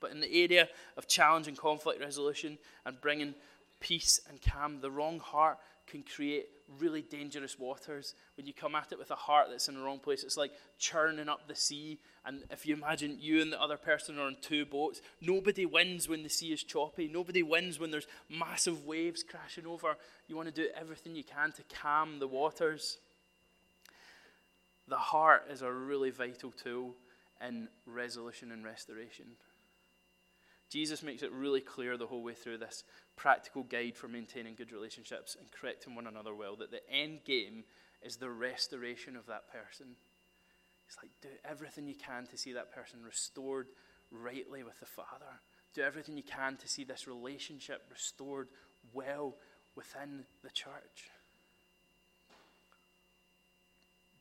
But 0.00 0.10
in 0.10 0.20
the 0.20 0.42
area 0.42 0.68
of 0.96 1.08
challenge 1.08 1.46
and 1.46 1.58
conflict 1.58 2.00
resolution 2.00 2.56
and 2.86 3.00
bringing 3.02 3.34
peace 3.80 4.20
and 4.28 4.40
calm. 4.40 4.80
The 4.80 4.90
wrong 4.90 5.18
heart 5.18 5.58
can 5.86 6.02
create 6.02 6.46
really 6.78 7.02
dangerous 7.02 7.58
waters. 7.58 8.14
When 8.36 8.46
you 8.46 8.52
come 8.52 8.74
at 8.74 8.92
it 8.92 8.98
with 8.98 9.10
a 9.10 9.16
heart 9.16 9.48
that's 9.50 9.68
in 9.68 9.74
the 9.74 9.82
wrong 9.82 9.98
place, 9.98 10.22
it's 10.22 10.36
like 10.36 10.52
churning 10.78 11.28
up 11.28 11.48
the 11.48 11.54
sea. 11.54 11.98
And 12.24 12.44
if 12.50 12.64
you 12.64 12.74
imagine 12.74 13.16
you 13.20 13.42
and 13.42 13.52
the 13.52 13.60
other 13.60 13.76
person 13.76 14.18
are 14.18 14.26
on 14.26 14.36
two 14.40 14.64
boats, 14.64 15.00
nobody 15.20 15.66
wins 15.66 16.08
when 16.08 16.22
the 16.22 16.28
sea 16.28 16.52
is 16.52 16.62
choppy. 16.62 17.08
Nobody 17.12 17.42
wins 17.42 17.80
when 17.80 17.90
there's 17.90 18.06
massive 18.28 18.86
waves 18.86 19.22
crashing 19.22 19.66
over. 19.66 19.96
You 20.28 20.36
want 20.36 20.48
to 20.48 20.54
do 20.54 20.68
everything 20.78 21.16
you 21.16 21.24
can 21.24 21.52
to 21.52 21.62
calm 21.74 22.20
the 22.20 22.28
waters. 22.28 22.98
The 24.86 24.96
heart 24.96 25.46
is 25.50 25.62
a 25.62 25.72
really 25.72 26.10
vital 26.10 26.52
tool 26.52 26.94
in 27.46 27.68
resolution 27.86 28.52
and 28.52 28.64
restoration. 28.64 29.26
Jesus 30.70 31.02
makes 31.02 31.22
it 31.22 31.32
really 31.32 31.60
clear 31.60 31.96
the 31.96 32.06
whole 32.06 32.22
way 32.22 32.32
through 32.32 32.58
this 32.58 32.84
practical 33.16 33.64
guide 33.64 33.96
for 33.96 34.06
maintaining 34.08 34.54
good 34.54 34.72
relationships 34.72 35.36
and 35.38 35.50
correcting 35.50 35.94
one 35.94 36.06
another 36.06 36.34
well 36.34 36.56
that 36.56 36.70
the 36.70 36.88
end 36.88 37.24
game 37.24 37.64
is 38.02 38.16
the 38.16 38.30
restoration 38.30 39.16
of 39.16 39.26
that 39.26 39.50
person. 39.52 39.96
It's 40.86 40.96
like 40.96 41.10
do 41.20 41.28
everything 41.44 41.88
you 41.88 41.94
can 41.94 42.26
to 42.28 42.38
see 42.38 42.52
that 42.52 42.72
person 42.72 43.00
restored 43.04 43.66
rightly 44.10 44.62
with 44.62 44.78
the 44.80 44.86
Father. 44.86 45.40
Do 45.74 45.82
everything 45.82 46.16
you 46.16 46.22
can 46.22 46.56
to 46.56 46.68
see 46.68 46.84
this 46.84 47.06
relationship 47.06 47.82
restored 47.90 48.48
well 48.92 49.34
within 49.76 50.24
the 50.42 50.50
church. 50.50 51.10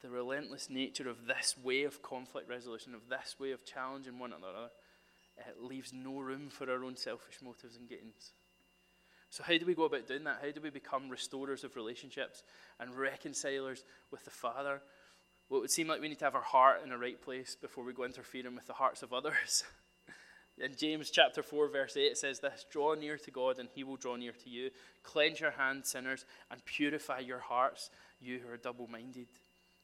The 0.02 0.10
relentless 0.10 0.70
nature 0.70 1.10
of 1.10 1.26
this 1.26 1.56
way 1.62 1.84
of 1.84 2.02
conflict 2.02 2.50
resolution, 2.50 2.96
of 2.96 3.10
this 3.10 3.36
way 3.40 3.52
of 3.52 3.66
challenging 3.66 4.18
one 4.18 4.32
another, 4.32 4.70
it 5.48 5.64
leaves 5.64 5.94
no 5.94 6.20
room 6.20 6.50
for 6.50 6.70
our 6.70 6.84
own 6.84 6.96
selfish 6.96 7.40
motives 7.44 7.78
and 7.78 7.90
gains. 7.90 8.32
So, 9.30 9.44
how 9.44 9.58
do 9.58 9.66
we 9.66 9.76
go 9.76 9.84
about 9.84 10.08
doing 10.08 10.24
that? 10.24 10.40
How 10.42 10.52
do 10.52 10.62
we 10.62 10.72
become 10.72 11.10
restorers 11.10 11.64
of 11.64 11.76
relationships 11.76 12.44
and 12.80 12.96
reconcilers 12.96 13.86
with 14.12 14.26
the 14.26 14.32
Father? 14.32 14.82
Well, 15.50 15.60
it 15.60 15.62
would 15.62 15.72
seem 15.72 15.88
like 15.88 16.02
we 16.02 16.10
need 16.10 16.20
to 16.20 16.26
have 16.26 16.36
our 16.36 16.42
heart 16.42 16.82
in 16.84 16.90
the 16.90 16.98
right 16.98 17.20
place 17.22 17.56
before 17.60 17.84
we 17.84 17.94
go 17.94 18.06
interfering 18.06 18.56
with 18.56 18.68
the 18.68 18.74
hearts 18.74 19.04
of 19.04 19.14
others. 19.14 19.64
In 20.62 20.76
James 20.76 21.10
chapter 21.10 21.42
4, 21.42 21.70
verse 21.70 21.96
8, 21.96 22.02
it 22.02 22.18
says 22.18 22.40
this 22.40 22.66
Draw 22.70 22.96
near 22.96 23.18
to 23.18 23.32
God, 23.32 23.60
and 23.60 23.70
he 23.74 23.84
will 23.84 23.96
draw 23.96 24.18
near 24.18 24.34
to 24.34 24.50
you. 24.50 24.72
Cleanse 25.04 25.40
your 25.40 25.52
hands, 25.52 25.90
sinners, 25.90 26.26
and 26.52 26.64
purify 26.66 27.20
your 27.20 27.40
hearts, 27.40 27.90
you 28.20 28.40
who 28.40 28.52
are 28.52 28.58
double 28.58 28.88
minded. 28.88 29.28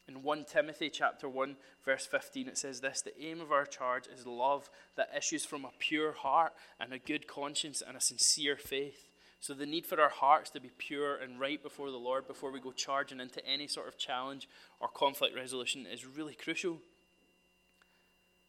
In 0.08 0.22
1 0.22 0.46
Timothy 0.46 0.90
chapter 0.90 1.28
1 1.28 1.56
verse 1.84 2.06
15 2.06 2.48
it 2.48 2.58
says 2.58 2.82
this 2.82 3.02
the 3.02 3.20
aim 3.22 3.42
of 3.42 3.52
our 3.52 3.66
charge 3.66 4.06
is 4.08 4.28
love 4.28 4.70
that 4.96 5.10
issues 5.18 5.46
from 5.46 5.66
a 5.66 5.72
pure 5.80 6.12
heart 6.12 6.54
and 6.80 6.94
a 6.94 7.00
good 7.00 7.28
conscience 7.28 7.82
and 7.86 7.98
a 7.98 8.02
sincere 8.02 8.56
faith. 8.56 9.10
So 9.40 9.54
the 9.54 9.66
need 9.66 9.86
for 9.86 10.00
our 10.00 10.10
hearts 10.10 10.50
to 10.52 10.60
be 10.60 10.72
pure 10.78 11.16
and 11.16 11.40
right 11.40 11.62
before 11.62 11.92
the 11.92 11.98
Lord 11.98 12.28
before 12.28 12.52
we 12.52 12.60
go 12.60 12.72
charging 12.72 13.20
into 13.20 13.46
any 13.46 13.68
sort 13.68 13.88
of 13.88 13.98
challenge 13.98 14.48
or 14.80 14.88
conflict 14.88 15.36
resolution 15.36 15.86
is 15.86 16.06
really 16.06 16.34
crucial. 16.34 16.80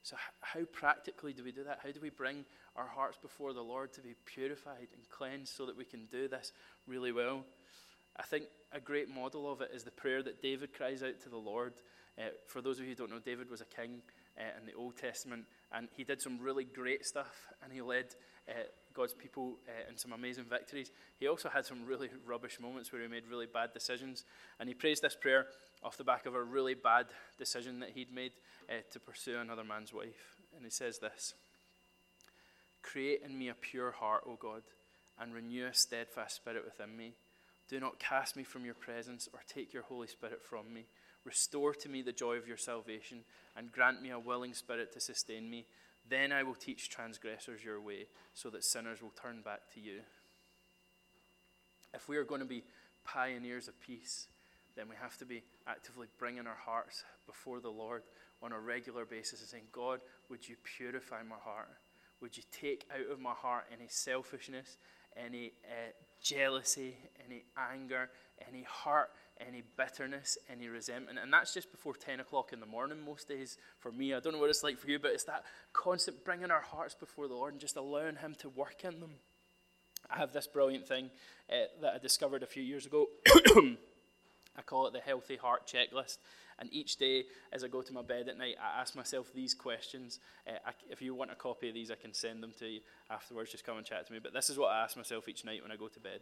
So 0.02 0.16
how 0.40 0.60
practically 0.72 1.32
do 1.32 1.42
we 1.42 1.52
do 1.52 1.64
that? 1.64 1.80
How 1.82 1.90
do 1.90 2.00
we 2.00 2.10
bring 2.10 2.44
our 2.76 2.86
hearts 2.86 3.18
before 3.20 3.52
the 3.52 3.62
Lord 3.62 3.92
to 3.94 4.00
be 4.00 4.14
purified 4.24 4.88
and 4.94 5.10
cleansed 5.10 5.52
so 5.54 5.66
that 5.66 5.76
we 5.76 5.84
can 5.84 6.06
do 6.12 6.28
this 6.28 6.52
really 6.86 7.12
well? 7.12 7.44
I 8.18 8.22
think 8.22 8.44
a 8.72 8.80
great 8.80 9.08
model 9.08 9.50
of 9.50 9.60
it 9.60 9.70
is 9.74 9.84
the 9.84 9.90
prayer 9.90 10.22
that 10.22 10.42
David 10.42 10.72
cries 10.72 11.02
out 11.02 11.20
to 11.22 11.28
the 11.28 11.36
Lord. 11.36 11.74
Uh, 12.18 12.28
for 12.46 12.62
those 12.62 12.78
of 12.78 12.84
you 12.84 12.90
who 12.90 12.96
don't 12.96 13.10
know, 13.10 13.18
David 13.18 13.50
was 13.50 13.60
a 13.60 13.66
king 13.66 14.00
uh, 14.38 14.58
in 14.58 14.66
the 14.66 14.74
Old 14.74 14.96
Testament, 14.96 15.44
and 15.72 15.88
he 15.96 16.04
did 16.04 16.22
some 16.22 16.38
really 16.40 16.64
great 16.64 17.04
stuff, 17.04 17.46
and 17.62 17.72
he 17.72 17.82
led 17.82 18.06
uh, 18.48 18.52
God's 18.94 19.12
people 19.12 19.58
uh, 19.68 19.90
in 19.90 19.98
some 19.98 20.12
amazing 20.12 20.44
victories. 20.44 20.90
He 21.18 21.28
also 21.28 21.48
had 21.48 21.66
some 21.66 21.84
really 21.84 22.08
rubbish 22.26 22.58
moments 22.60 22.92
where 22.92 23.02
he 23.02 23.08
made 23.08 23.24
really 23.30 23.46
bad 23.46 23.72
decisions, 23.74 24.24
and 24.58 24.68
he 24.68 24.74
prays 24.74 25.00
this 25.00 25.14
prayer 25.14 25.46
off 25.82 25.98
the 25.98 26.04
back 26.04 26.24
of 26.26 26.34
a 26.34 26.42
really 26.42 26.74
bad 26.74 27.06
decision 27.38 27.80
that 27.80 27.90
he'd 27.90 28.12
made 28.12 28.32
uh, 28.70 28.74
to 28.92 28.98
pursue 28.98 29.38
another 29.38 29.64
man's 29.64 29.92
wife. 29.92 30.36
And 30.54 30.64
he 30.64 30.70
says 30.70 30.98
this 30.98 31.34
Create 32.82 33.22
in 33.24 33.38
me 33.38 33.48
a 33.48 33.54
pure 33.54 33.90
heart, 33.90 34.22
O 34.26 34.38
God, 34.40 34.62
and 35.20 35.34
renew 35.34 35.66
a 35.66 35.74
steadfast 35.74 36.36
spirit 36.36 36.64
within 36.64 36.96
me. 36.96 37.12
Do 37.68 37.80
not 37.80 37.98
cast 37.98 38.36
me 38.36 38.44
from 38.44 38.64
your 38.64 38.74
presence 38.74 39.28
or 39.32 39.40
take 39.48 39.72
your 39.72 39.82
Holy 39.82 40.06
Spirit 40.06 40.40
from 40.48 40.72
me. 40.72 40.84
Restore 41.24 41.74
to 41.74 41.88
me 41.88 42.02
the 42.02 42.12
joy 42.12 42.36
of 42.36 42.46
your 42.46 42.56
salvation 42.56 43.18
and 43.56 43.72
grant 43.72 44.00
me 44.00 44.10
a 44.10 44.18
willing 44.18 44.54
spirit 44.54 44.92
to 44.92 45.00
sustain 45.00 45.50
me. 45.50 45.66
Then 46.08 46.30
I 46.30 46.44
will 46.44 46.54
teach 46.54 46.88
transgressors 46.88 47.64
your 47.64 47.80
way 47.80 48.06
so 48.34 48.48
that 48.50 48.64
sinners 48.64 49.02
will 49.02 49.12
turn 49.20 49.40
back 49.44 49.62
to 49.74 49.80
you. 49.80 50.00
If 51.92 52.08
we 52.08 52.16
are 52.16 52.24
going 52.24 52.40
to 52.40 52.46
be 52.46 52.62
pioneers 53.04 53.66
of 53.66 53.80
peace, 53.80 54.26
then 54.76 54.88
we 54.88 54.94
have 55.00 55.16
to 55.18 55.24
be 55.24 55.42
actively 55.66 56.06
bringing 56.18 56.46
our 56.46 56.58
hearts 56.64 57.02
before 57.26 57.60
the 57.60 57.70
Lord 57.70 58.02
on 58.42 58.52
a 58.52 58.60
regular 58.60 59.04
basis 59.04 59.40
and 59.40 59.48
saying, 59.48 59.64
God, 59.72 60.00
would 60.28 60.48
you 60.48 60.56
purify 60.76 61.22
my 61.22 61.36
heart? 61.42 61.70
Would 62.20 62.36
you 62.36 62.42
take 62.52 62.86
out 62.94 63.10
of 63.10 63.20
my 63.20 63.32
heart 63.32 63.64
any 63.72 63.88
selfishness, 63.88 64.76
any 65.24 65.52
uh, 65.64 65.90
jealousy, 66.22 66.96
any 67.26 67.44
anger, 67.72 68.10
any 68.48 68.64
hurt, 68.84 69.10
any 69.40 69.62
bitterness, 69.76 70.38
any 70.50 70.68
resentment? 70.68 71.18
And 71.18 71.32
that's 71.32 71.54
just 71.54 71.70
before 71.70 71.94
10 71.94 72.20
o'clock 72.20 72.52
in 72.52 72.60
the 72.60 72.66
morning 72.66 72.98
most 73.04 73.28
days 73.28 73.58
for 73.78 73.92
me. 73.92 74.14
I 74.14 74.20
don't 74.20 74.32
know 74.32 74.38
what 74.38 74.50
it's 74.50 74.62
like 74.62 74.78
for 74.78 74.90
you, 74.90 74.98
but 74.98 75.12
it's 75.12 75.24
that 75.24 75.44
constant 75.72 76.24
bringing 76.24 76.50
our 76.50 76.60
hearts 76.60 76.94
before 76.94 77.28
the 77.28 77.34
Lord 77.34 77.52
and 77.52 77.60
just 77.60 77.76
allowing 77.76 78.16
Him 78.16 78.34
to 78.40 78.48
work 78.48 78.84
in 78.84 79.00
them. 79.00 79.14
I 80.10 80.18
have 80.18 80.32
this 80.32 80.46
brilliant 80.46 80.86
thing 80.86 81.10
uh, 81.50 81.66
that 81.80 81.94
I 81.94 81.98
discovered 81.98 82.42
a 82.42 82.46
few 82.46 82.62
years 82.62 82.86
ago. 82.86 83.06
I 84.58 84.62
call 84.64 84.86
it 84.86 84.92
the 84.92 85.00
healthy 85.00 85.36
heart 85.36 85.66
checklist. 85.66 86.18
And 86.58 86.72
each 86.72 86.96
day, 86.96 87.24
as 87.52 87.64
I 87.64 87.68
go 87.68 87.82
to 87.82 87.92
my 87.92 88.02
bed 88.02 88.28
at 88.28 88.38
night, 88.38 88.56
I 88.60 88.80
ask 88.80 88.96
myself 88.96 89.30
these 89.34 89.52
questions. 89.52 90.20
Uh, 90.46 90.52
I, 90.66 90.70
if 90.88 91.02
you 91.02 91.14
want 91.14 91.30
a 91.30 91.34
copy 91.34 91.68
of 91.68 91.74
these, 91.74 91.90
I 91.90 91.96
can 91.96 92.14
send 92.14 92.42
them 92.42 92.52
to 92.58 92.66
you 92.66 92.80
afterwards. 93.10 93.50
Just 93.52 93.64
come 93.64 93.76
and 93.76 93.84
chat 93.84 94.06
to 94.06 94.12
me. 94.12 94.20
But 94.22 94.32
this 94.32 94.48
is 94.48 94.56
what 94.56 94.68
I 94.68 94.82
ask 94.82 94.96
myself 94.96 95.28
each 95.28 95.44
night 95.44 95.62
when 95.62 95.70
I 95.70 95.76
go 95.76 95.88
to 95.88 96.00
bed. 96.00 96.20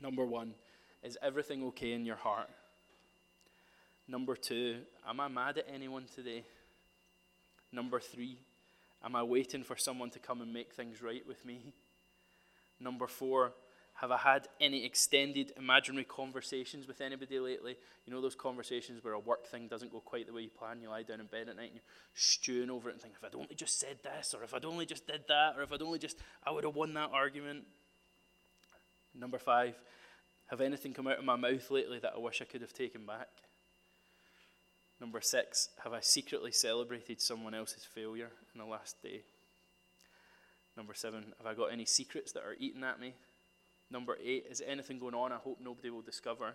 Number 0.00 0.24
one, 0.24 0.54
is 1.02 1.16
everything 1.22 1.62
okay 1.66 1.92
in 1.92 2.04
your 2.04 2.16
heart? 2.16 2.50
Number 4.08 4.34
two, 4.34 4.78
am 5.08 5.20
I 5.20 5.28
mad 5.28 5.58
at 5.58 5.66
anyone 5.72 6.06
today? 6.14 6.42
Number 7.72 8.00
three, 8.00 8.36
am 9.04 9.14
I 9.14 9.22
waiting 9.22 9.62
for 9.62 9.76
someone 9.76 10.10
to 10.10 10.18
come 10.18 10.40
and 10.40 10.52
make 10.52 10.72
things 10.72 11.02
right 11.02 11.26
with 11.26 11.44
me? 11.44 11.60
Number 12.80 13.06
four, 13.06 13.52
have 14.00 14.10
I 14.10 14.18
had 14.18 14.48
any 14.60 14.84
extended 14.84 15.52
imaginary 15.56 16.04
conversations 16.04 16.86
with 16.86 17.00
anybody 17.00 17.38
lately? 17.38 17.76
You 18.04 18.12
know 18.12 18.20
those 18.20 18.34
conversations 18.34 19.02
where 19.02 19.14
a 19.14 19.18
work 19.18 19.46
thing 19.46 19.68
doesn't 19.68 19.90
go 19.90 20.00
quite 20.00 20.26
the 20.26 20.34
way 20.34 20.42
you 20.42 20.50
plan. 20.50 20.82
You 20.82 20.90
lie 20.90 21.02
down 21.02 21.20
in 21.20 21.26
bed 21.26 21.48
at 21.48 21.56
night 21.56 21.70
and 21.70 21.76
you're 21.76 21.82
stewing 22.14 22.68
over 22.68 22.90
it 22.90 22.92
and 22.92 23.00
thinking, 23.00 23.16
if 23.18 23.24
I'd 23.24 23.34
only 23.34 23.54
just 23.54 23.80
said 23.80 23.96
this, 24.04 24.34
or 24.34 24.44
if 24.44 24.52
I'd 24.52 24.66
only 24.66 24.84
just 24.84 25.06
did 25.06 25.22
that, 25.28 25.54
or 25.56 25.62
if 25.62 25.72
I'd 25.72 25.80
only 25.80 25.98
just, 25.98 26.18
I 26.46 26.50
would 26.50 26.64
have 26.64 26.74
won 26.74 26.92
that 26.92 27.10
argument. 27.10 27.64
Number 29.18 29.38
five, 29.38 29.74
have 30.48 30.60
anything 30.60 30.92
come 30.92 31.06
out 31.06 31.18
of 31.18 31.24
my 31.24 31.36
mouth 31.36 31.70
lately 31.70 31.98
that 32.00 32.12
I 32.14 32.18
wish 32.18 32.42
I 32.42 32.44
could 32.44 32.60
have 32.60 32.74
taken 32.74 33.06
back? 33.06 33.28
Number 35.00 35.22
six, 35.22 35.70
have 35.84 35.94
I 35.94 36.00
secretly 36.00 36.52
celebrated 36.52 37.22
someone 37.22 37.54
else's 37.54 37.84
failure 37.84 38.30
in 38.54 38.60
the 38.60 38.66
last 38.66 39.02
day? 39.02 39.22
Number 40.76 40.92
seven, 40.92 41.32
have 41.38 41.46
I 41.46 41.54
got 41.54 41.72
any 41.72 41.86
secrets 41.86 42.32
that 42.32 42.42
are 42.42 42.56
eating 42.58 42.84
at 42.84 43.00
me 43.00 43.14
Number 43.90 44.16
eight, 44.22 44.46
is 44.50 44.62
anything 44.66 44.98
going 44.98 45.14
on 45.14 45.32
I 45.32 45.36
hope 45.36 45.58
nobody 45.62 45.90
will 45.90 46.02
discover? 46.02 46.54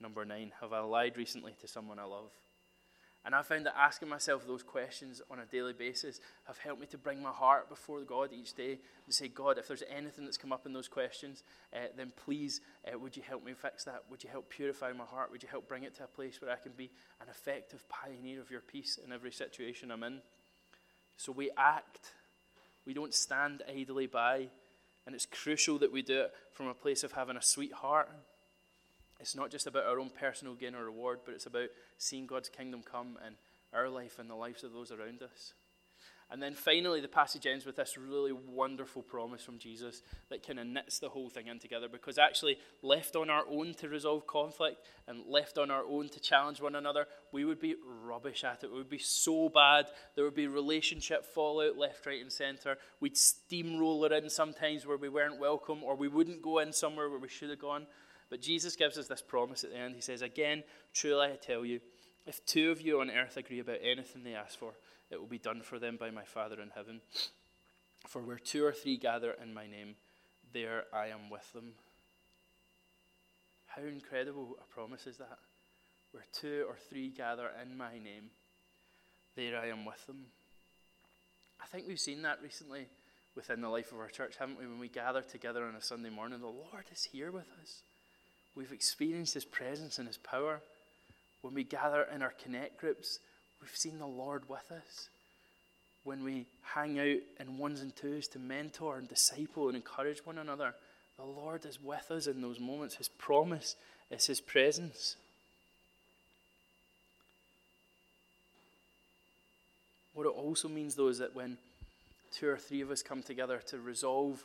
Number 0.00 0.24
nine, 0.24 0.52
have 0.60 0.72
I 0.72 0.80
lied 0.80 1.16
recently 1.16 1.54
to 1.60 1.68
someone 1.68 1.98
I 1.98 2.04
love? 2.04 2.30
And 3.24 3.34
I 3.34 3.42
found 3.42 3.66
that 3.66 3.74
asking 3.76 4.08
myself 4.08 4.46
those 4.46 4.62
questions 4.62 5.20
on 5.30 5.40
a 5.40 5.44
daily 5.44 5.72
basis 5.72 6.20
have 6.46 6.56
helped 6.56 6.80
me 6.80 6.86
to 6.86 6.96
bring 6.96 7.20
my 7.20 7.30
heart 7.30 7.68
before 7.68 8.00
God 8.02 8.30
each 8.32 8.54
day 8.54 8.78
and 9.04 9.14
say, 9.14 9.28
God, 9.28 9.58
if 9.58 9.66
there's 9.66 9.82
anything 9.90 10.24
that's 10.24 10.38
come 10.38 10.52
up 10.52 10.66
in 10.66 10.72
those 10.72 10.88
questions, 10.88 11.42
uh, 11.74 11.88
then 11.96 12.12
please, 12.24 12.60
uh, 12.86 12.96
would 12.98 13.16
you 13.16 13.22
help 13.22 13.44
me 13.44 13.52
fix 13.52 13.84
that? 13.84 14.04
Would 14.08 14.22
you 14.22 14.30
help 14.30 14.48
purify 14.48 14.92
my 14.92 15.04
heart? 15.04 15.30
Would 15.32 15.42
you 15.42 15.48
help 15.50 15.68
bring 15.68 15.82
it 15.82 15.96
to 15.96 16.04
a 16.04 16.06
place 16.06 16.40
where 16.40 16.50
I 16.50 16.56
can 16.56 16.72
be 16.72 16.90
an 17.20 17.28
effective 17.28 17.86
pioneer 17.88 18.40
of 18.40 18.50
your 18.50 18.60
peace 18.60 18.98
in 19.04 19.12
every 19.12 19.32
situation 19.32 19.90
I'm 19.90 20.04
in? 20.04 20.20
So 21.16 21.32
we 21.32 21.50
act. 21.58 22.12
We 22.86 22.94
don't 22.94 23.12
stand 23.12 23.62
idly 23.68 24.06
by. 24.06 24.46
And 25.08 25.14
it's 25.14 25.24
crucial 25.24 25.78
that 25.78 25.90
we 25.90 26.02
do 26.02 26.20
it 26.20 26.34
from 26.52 26.66
a 26.66 26.74
place 26.74 27.02
of 27.02 27.12
having 27.12 27.38
a 27.38 27.42
sweet 27.42 27.72
heart. 27.72 28.10
It's 29.18 29.34
not 29.34 29.50
just 29.50 29.66
about 29.66 29.86
our 29.86 29.98
own 29.98 30.10
personal 30.10 30.52
gain 30.52 30.74
or 30.74 30.84
reward, 30.84 31.20
but 31.24 31.32
it's 31.32 31.46
about 31.46 31.70
seeing 31.96 32.26
God's 32.26 32.50
kingdom 32.50 32.82
come 32.82 33.16
in 33.26 33.32
our 33.72 33.88
life 33.88 34.18
and 34.18 34.28
the 34.28 34.34
lives 34.34 34.64
of 34.64 34.74
those 34.74 34.92
around 34.92 35.22
us. 35.22 35.54
And 36.30 36.42
then 36.42 36.52
finally, 36.52 37.00
the 37.00 37.08
passage 37.08 37.46
ends 37.46 37.64
with 37.64 37.76
this 37.76 37.96
really 37.96 38.32
wonderful 38.32 39.00
promise 39.00 39.42
from 39.42 39.58
Jesus 39.58 40.02
that 40.28 40.46
kind 40.46 40.58
of 40.58 40.66
knits 40.66 40.98
the 40.98 41.08
whole 41.08 41.30
thing 41.30 41.46
in 41.46 41.58
together. 41.58 41.88
Because 41.88 42.18
actually, 42.18 42.58
left 42.82 43.16
on 43.16 43.30
our 43.30 43.44
own 43.48 43.72
to 43.74 43.88
resolve 43.88 44.26
conflict 44.26 44.84
and 45.06 45.24
left 45.26 45.56
on 45.56 45.70
our 45.70 45.84
own 45.84 46.10
to 46.10 46.20
challenge 46.20 46.60
one 46.60 46.74
another, 46.74 47.06
we 47.32 47.46
would 47.46 47.58
be 47.58 47.76
rubbish 48.04 48.44
at 48.44 48.62
it. 48.62 48.70
We 48.70 48.76
would 48.76 48.90
be 48.90 48.98
so 48.98 49.48
bad. 49.48 49.86
There 50.16 50.24
would 50.24 50.34
be 50.34 50.48
relationship 50.48 51.24
fallout 51.24 51.78
left, 51.78 52.04
right, 52.04 52.20
and 52.20 52.32
centre. 52.32 52.76
We'd 53.00 53.16
steamroller 53.16 54.12
in 54.12 54.28
sometimes 54.28 54.84
where 54.84 54.98
we 54.98 55.08
weren't 55.08 55.40
welcome, 55.40 55.82
or 55.82 55.96
we 55.96 56.08
wouldn't 56.08 56.42
go 56.42 56.58
in 56.58 56.74
somewhere 56.74 57.08
where 57.08 57.18
we 57.18 57.28
should 57.28 57.48
have 57.48 57.58
gone. 57.58 57.86
But 58.28 58.42
Jesus 58.42 58.76
gives 58.76 58.98
us 58.98 59.08
this 59.08 59.22
promise 59.22 59.64
at 59.64 59.70
the 59.70 59.78
end. 59.78 59.94
He 59.94 60.02
says, 60.02 60.20
Again, 60.20 60.62
truly 60.92 61.28
I 61.28 61.36
tell 61.36 61.64
you, 61.64 61.80
if 62.26 62.44
two 62.44 62.70
of 62.70 62.82
you 62.82 63.00
on 63.00 63.10
earth 63.10 63.38
agree 63.38 63.60
about 63.60 63.78
anything 63.82 64.22
they 64.22 64.34
ask 64.34 64.58
for, 64.58 64.74
it 65.10 65.18
will 65.18 65.26
be 65.26 65.38
done 65.38 65.62
for 65.62 65.78
them 65.78 65.96
by 65.96 66.10
my 66.10 66.24
Father 66.24 66.60
in 66.60 66.70
heaven. 66.74 67.00
For 68.06 68.22
where 68.22 68.38
two 68.38 68.64
or 68.64 68.72
three 68.72 68.96
gather 68.96 69.34
in 69.42 69.52
my 69.54 69.66
name, 69.66 69.96
there 70.52 70.84
I 70.92 71.08
am 71.08 71.30
with 71.30 71.52
them. 71.52 71.72
How 73.68 73.82
incredible 73.82 74.56
a 74.60 74.74
promise 74.74 75.06
is 75.06 75.18
that? 75.18 75.38
Where 76.12 76.24
two 76.32 76.64
or 76.68 76.76
three 76.88 77.08
gather 77.08 77.50
in 77.62 77.76
my 77.76 77.92
name, 77.92 78.30
there 79.36 79.58
I 79.58 79.66
am 79.68 79.84
with 79.84 80.06
them. 80.06 80.26
I 81.62 81.66
think 81.66 81.86
we've 81.86 82.00
seen 82.00 82.22
that 82.22 82.42
recently 82.42 82.86
within 83.36 83.60
the 83.60 83.68
life 83.68 83.92
of 83.92 83.98
our 83.98 84.08
church, 84.08 84.36
haven't 84.38 84.58
we? 84.58 84.66
When 84.66 84.78
we 84.78 84.88
gather 84.88 85.22
together 85.22 85.64
on 85.64 85.74
a 85.74 85.82
Sunday 85.82 86.10
morning, 86.10 86.40
the 86.40 86.46
Lord 86.46 86.86
is 86.90 87.04
here 87.04 87.30
with 87.30 87.46
us. 87.62 87.82
We've 88.56 88.72
experienced 88.72 89.34
His 89.34 89.44
presence 89.44 89.98
and 89.98 90.08
His 90.08 90.16
power. 90.16 90.60
When 91.42 91.54
we 91.54 91.62
gather 91.62 92.08
in 92.12 92.22
our 92.22 92.32
connect 92.42 92.78
groups, 92.78 93.20
We've 93.60 93.74
seen 93.74 93.98
the 93.98 94.06
Lord 94.06 94.48
with 94.48 94.70
us. 94.72 95.08
When 96.04 96.24
we 96.24 96.46
hang 96.62 96.98
out 96.98 97.18
in 97.40 97.58
ones 97.58 97.80
and 97.80 97.94
twos 97.94 98.28
to 98.28 98.38
mentor 98.38 98.98
and 98.98 99.08
disciple 99.08 99.68
and 99.68 99.76
encourage 99.76 100.24
one 100.24 100.38
another, 100.38 100.74
the 101.16 101.24
Lord 101.24 101.66
is 101.66 101.82
with 101.82 102.10
us 102.10 102.26
in 102.26 102.40
those 102.40 102.60
moments. 102.60 102.94
His 102.94 103.08
promise 103.08 103.76
is 104.10 104.26
His 104.26 104.40
presence. 104.40 105.16
What 110.14 110.26
it 110.26 110.30
also 110.30 110.68
means, 110.68 110.94
though, 110.94 111.08
is 111.08 111.18
that 111.18 111.34
when 111.34 111.58
two 112.32 112.48
or 112.48 112.56
three 112.56 112.80
of 112.80 112.90
us 112.90 113.02
come 113.02 113.22
together 113.22 113.60
to 113.68 113.78
resolve 113.78 114.44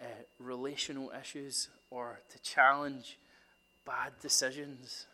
uh, 0.00 0.06
relational 0.38 1.12
issues 1.20 1.68
or 1.90 2.20
to 2.30 2.38
challenge 2.40 3.18
bad 3.84 4.12
decisions, 4.20 5.06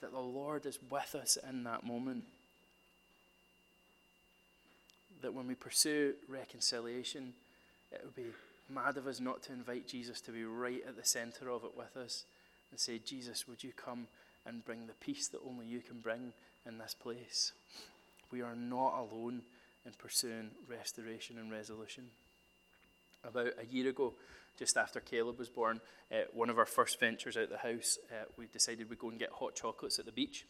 that 0.00 0.12
the 0.12 0.18
Lord 0.18 0.66
is 0.66 0.78
with 0.90 1.14
us 1.14 1.38
in 1.48 1.64
that 1.64 1.84
moment 1.84 2.24
that 5.24 5.32
when 5.32 5.46
we 5.46 5.54
pursue 5.54 6.12
reconciliation, 6.28 7.32
it 7.90 8.02
would 8.04 8.14
be 8.14 8.30
mad 8.68 8.98
of 8.98 9.06
us 9.06 9.20
not 9.20 9.42
to 9.42 9.52
invite 9.52 9.88
Jesus 9.88 10.20
to 10.20 10.30
be 10.30 10.44
right 10.44 10.82
at 10.86 10.96
the 10.96 11.04
center 11.04 11.48
of 11.48 11.64
it 11.64 11.74
with 11.74 11.96
us 11.96 12.24
and 12.70 12.78
say, 12.78 12.98
Jesus, 12.98 13.48
would 13.48 13.64
you 13.64 13.72
come 13.74 14.06
and 14.44 14.64
bring 14.66 14.86
the 14.86 14.92
peace 14.92 15.28
that 15.28 15.40
only 15.48 15.64
you 15.64 15.80
can 15.80 16.00
bring 16.00 16.34
in 16.66 16.76
this 16.76 16.94
place? 16.94 17.52
We 18.30 18.42
are 18.42 18.54
not 18.54 18.98
alone 18.98 19.40
in 19.86 19.92
pursuing 19.96 20.50
restoration 20.68 21.38
and 21.38 21.50
resolution. 21.50 22.04
About 23.26 23.54
a 23.58 23.74
year 23.74 23.88
ago, 23.88 24.12
just 24.58 24.76
after 24.76 25.00
Caleb 25.00 25.38
was 25.38 25.48
born, 25.48 25.80
uh, 26.12 26.24
one 26.34 26.50
of 26.50 26.58
our 26.58 26.66
first 26.66 27.00
ventures 27.00 27.38
out 27.38 27.48
the 27.48 27.56
house, 27.56 27.96
uh, 28.10 28.24
we 28.36 28.44
decided 28.52 28.90
we'd 28.90 28.98
go 28.98 29.08
and 29.08 29.18
get 29.18 29.30
hot 29.30 29.54
chocolates 29.54 29.98
at 29.98 30.04
the 30.04 30.12
beach. 30.12 30.44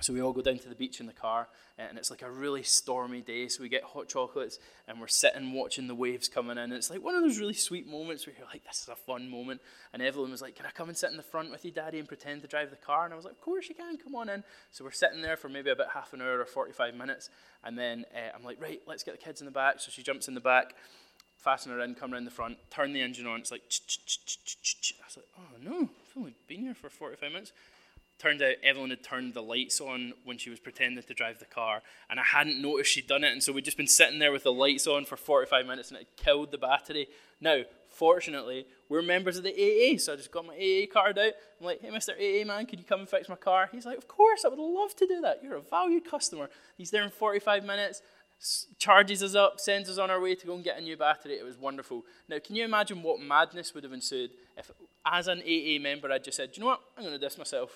So 0.00 0.12
we 0.12 0.20
all 0.20 0.32
go 0.32 0.42
down 0.42 0.58
to 0.58 0.68
the 0.68 0.74
beach 0.74 1.00
in 1.00 1.06
the 1.06 1.14
car, 1.14 1.48
and 1.78 1.96
it's 1.96 2.10
like 2.10 2.20
a 2.20 2.30
really 2.30 2.62
stormy 2.62 3.22
day. 3.22 3.48
So 3.48 3.62
we 3.62 3.70
get 3.70 3.82
hot 3.82 4.08
chocolates, 4.08 4.58
and 4.86 5.00
we're 5.00 5.06
sitting 5.06 5.54
watching 5.54 5.88
the 5.88 5.94
waves 5.94 6.28
coming 6.28 6.58
in. 6.58 6.64
And 6.64 6.72
it's 6.74 6.90
like 6.90 7.02
one 7.02 7.14
of 7.14 7.22
those 7.22 7.38
really 7.38 7.54
sweet 7.54 7.88
moments 7.88 8.26
where 8.26 8.36
you're 8.36 8.46
like, 8.46 8.62
"This 8.64 8.82
is 8.82 8.88
a 8.88 8.94
fun 8.94 9.30
moment." 9.30 9.62
And 9.94 10.02
Evelyn 10.02 10.30
was 10.30 10.42
like, 10.42 10.54
"Can 10.54 10.66
I 10.66 10.70
come 10.70 10.90
and 10.90 10.98
sit 10.98 11.10
in 11.10 11.16
the 11.16 11.22
front 11.22 11.50
with 11.50 11.64
you, 11.64 11.70
Daddy, 11.70 11.98
and 11.98 12.06
pretend 12.06 12.42
to 12.42 12.48
drive 12.48 12.68
the 12.68 12.76
car?" 12.76 13.04
And 13.04 13.12
I 13.14 13.16
was 13.16 13.24
like, 13.24 13.32
"Of 13.32 13.40
course 13.40 13.70
you 13.70 13.74
can. 13.74 13.96
Come 13.96 14.14
on 14.14 14.28
in." 14.28 14.44
So 14.70 14.84
we're 14.84 14.90
sitting 14.90 15.22
there 15.22 15.36
for 15.36 15.48
maybe 15.48 15.70
about 15.70 15.92
half 15.92 16.12
an 16.12 16.20
hour 16.20 16.40
or 16.40 16.44
forty-five 16.44 16.94
minutes, 16.94 17.30
and 17.64 17.78
then 17.78 18.04
uh, 18.14 18.36
I'm 18.36 18.44
like, 18.44 18.60
"Right, 18.60 18.82
let's 18.86 19.02
get 19.02 19.12
the 19.12 19.24
kids 19.24 19.40
in 19.40 19.46
the 19.46 19.50
back." 19.50 19.80
So 19.80 19.90
she 19.90 20.02
jumps 20.02 20.28
in 20.28 20.34
the 20.34 20.40
back, 20.40 20.74
fasten 21.38 21.72
her 21.72 21.80
in, 21.80 21.94
come 21.94 22.12
around 22.12 22.26
the 22.26 22.30
front, 22.30 22.58
turn 22.70 22.92
the 22.92 23.00
engine 23.00 23.26
on. 23.26 23.40
It's 23.40 23.50
like, 23.50 23.62
I 23.62 25.06
was 25.06 25.16
like, 25.16 25.28
"Oh 25.38 25.56
no, 25.62 25.80
I've 25.84 26.16
only 26.18 26.34
been 26.46 26.60
here 26.60 26.74
for 26.74 26.90
forty-five 26.90 27.32
minutes." 27.32 27.52
Turned 28.18 28.40
out 28.40 28.54
Evelyn 28.62 28.90
had 28.90 29.02
turned 29.02 29.34
the 29.34 29.42
lights 29.42 29.78
on 29.78 30.14
when 30.24 30.38
she 30.38 30.48
was 30.48 30.58
pretending 30.58 31.02
to 31.02 31.14
drive 31.14 31.38
the 31.38 31.44
car, 31.44 31.82
and 32.08 32.18
I 32.18 32.22
hadn't 32.24 32.62
noticed 32.62 32.92
she'd 32.92 33.06
done 33.06 33.24
it. 33.24 33.32
And 33.32 33.42
so 33.42 33.52
we'd 33.52 33.66
just 33.66 33.76
been 33.76 33.86
sitting 33.86 34.18
there 34.18 34.32
with 34.32 34.44
the 34.44 34.52
lights 34.52 34.86
on 34.86 35.04
for 35.04 35.16
45 35.16 35.66
minutes, 35.66 35.90
and 35.90 36.00
it 36.00 36.08
killed 36.16 36.50
the 36.50 36.56
battery. 36.56 37.08
Now, 37.42 37.62
fortunately, 37.90 38.66
we're 38.88 39.02
members 39.02 39.36
of 39.36 39.44
the 39.44 39.52
AA, 39.52 39.98
so 39.98 40.14
I 40.14 40.16
just 40.16 40.32
got 40.32 40.46
my 40.46 40.54
AA 40.54 40.90
card 40.90 41.18
out. 41.18 41.32
I'm 41.60 41.66
like, 41.66 41.82
hey, 41.82 41.88
Mr. 41.88 42.12
AA 42.14 42.46
man, 42.46 42.64
could 42.64 42.78
you 42.78 42.86
come 42.86 43.00
and 43.00 43.08
fix 43.08 43.28
my 43.28 43.36
car? 43.36 43.68
He's 43.70 43.84
like, 43.84 43.98
of 43.98 44.08
course, 44.08 44.44
I 44.46 44.48
would 44.48 44.58
love 44.58 44.96
to 44.96 45.06
do 45.06 45.20
that. 45.20 45.40
You're 45.42 45.56
a 45.56 45.60
valued 45.60 46.04
customer. 46.04 46.48
He's 46.78 46.90
there 46.90 47.02
in 47.02 47.10
45 47.10 47.64
minutes. 47.64 48.00
charges 48.78 49.22
us 49.22 49.34
up, 49.34 49.60
sends 49.60 49.90
us 49.90 49.98
on 49.98 50.10
our 50.10 50.20
way 50.20 50.34
to 50.34 50.46
go 50.46 50.54
and 50.54 50.64
get 50.64 50.78
a 50.78 50.80
new 50.80 50.96
battery. 50.96 51.34
It 51.34 51.44
was 51.44 51.58
wonderful. 51.58 52.04
Now, 52.30 52.38
can 52.38 52.56
you 52.56 52.64
imagine 52.64 53.02
what 53.02 53.20
madness 53.20 53.74
would 53.74 53.84
have 53.84 53.92
ensued 53.92 54.30
if, 54.56 54.70
as 55.04 55.28
an 55.28 55.40
AA 55.40 55.80
member, 55.80 56.10
I'd 56.10 56.24
just 56.24 56.36
said, 56.36 56.52
Do 56.52 56.60
you 56.60 56.64
know 56.64 56.70
what? 56.70 56.80
I'm 56.96 57.04
going 57.04 57.18
to 57.18 57.24
diss 57.24 57.36
myself. 57.36 57.72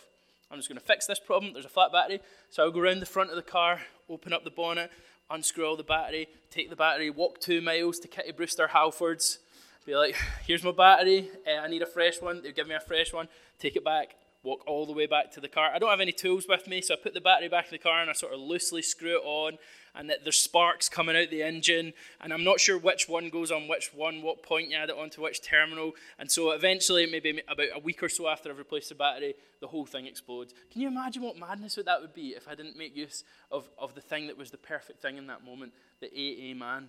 I'm 0.50 0.58
just 0.58 0.68
going 0.68 0.80
to 0.80 0.84
fix 0.84 1.06
this 1.06 1.20
problem. 1.20 1.52
There's 1.52 1.64
a 1.64 1.70
flat 1.70 1.92
battery. 1.92 2.20
So 2.50 2.64
I'll 2.64 2.72
go 2.72 2.80
around 2.80 3.00
the 3.00 3.06
front 3.06 3.30
of 3.30 3.36
the 3.36 3.42
car, 3.42 3.82
open 4.08 4.32
up 4.32 4.42
the 4.42 4.50
bonnet, 4.50 4.90
unscrew 5.30 5.64
all 5.64 5.76
the 5.76 5.84
battery, 5.84 6.26
take 6.50 6.70
the 6.70 6.76
battery, 6.76 7.08
walk 7.08 7.40
two 7.40 7.60
miles 7.60 8.00
to 8.00 8.08
Kittybrewster 8.08 8.70
Halfords, 8.70 9.38
be 9.86 9.94
like, 9.94 10.16
Here's 10.44 10.64
my 10.64 10.72
battery. 10.72 11.30
Uh, 11.46 11.60
I 11.60 11.68
need 11.68 11.82
a 11.82 11.86
fresh 11.86 12.20
one. 12.20 12.42
They'll 12.42 12.52
give 12.52 12.66
me 12.66 12.74
a 12.74 12.80
fresh 12.80 13.12
one. 13.12 13.28
Take 13.60 13.76
it 13.76 13.84
back, 13.84 14.16
walk 14.42 14.64
all 14.66 14.86
the 14.86 14.92
way 14.92 15.06
back 15.06 15.30
to 15.32 15.40
the 15.40 15.48
car. 15.48 15.70
I 15.72 15.78
don't 15.78 15.90
have 15.90 16.00
any 16.00 16.12
tools 16.12 16.46
with 16.48 16.66
me, 16.66 16.80
so 16.82 16.94
I 16.94 16.96
put 17.00 17.14
the 17.14 17.20
battery 17.20 17.48
back 17.48 17.66
in 17.66 17.72
the 17.72 17.78
car 17.78 18.00
and 18.00 18.10
I 18.10 18.12
sort 18.12 18.32
of 18.32 18.40
loosely 18.40 18.82
screw 18.82 19.18
it 19.18 19.24
on 19.24 19.56
and 19.94 20.09
that 20.11 20.24
there's 20.24 20.37
sparks 20.37 20.88
coming 20.88 21.16
out 21.16 21.31
the 21.31 21.42
engine, 21.42 21.92
and 22.20 22.33
I'm 22.33 22.44
not 22.44 22.61
sure 22.61 22.79
which 22.79 23.09
one 23.09 23.29
goes 23.29 23.50
on 23.50 23.68
which 23.68 23.92
one, 23.94 24.22
what 24.22 24.42
point 24.42 24.70
you 24.70 24.76
add 24.76 24.90
it 24.90 24.96
onto 24.96 25.22
which 25.22 25.42
terminal, 25.42 25.92
and 26.18 26.31
so 26.31 26.50
eventually, 26.53 27.07
maybe 27.07 27.42
about 27.48 27.68
a 27.74 27.81
week 27.81 28.03
or 28.03 28.09
so 28.09 28.29
after 28.29 28.50
I've 28.50 28.59
replaced 28.59 28.88
the 28.88 28.94
battery, 28.94 29.35
the 29.61 29.68
whole 29.68 29.87
thing 29.87 30.07
explodes. 30.07 30.55
Can 30.72 30.81
you 30.81 30.88
imagine 30.88 31.22
what 31.22 31.38
madness 31.38 31.76
would 31.76 31.87
that 31.87 32.00
would 32.00 32.14
be 32.14 32.29
if 32.31 32.48
I 32.48 32.55
didn't 32.55 32.76
make 32.79 32.96
use 32.96 33.24
of, 33.50 33.68
of 33.79 33.94
the 33.94 34.00
thing 34.00 34.26
that 34.29 34.38
was 34.38 34.50
the 34.50 34.59
perfect 34.59 35.03
thing 35.03 35.16
in 35.16 35.26
that 35.26 35.44
moment, 35.44 35.72
the 36.00 36.09
AA 36.09 36.55
man? 36.55 36.88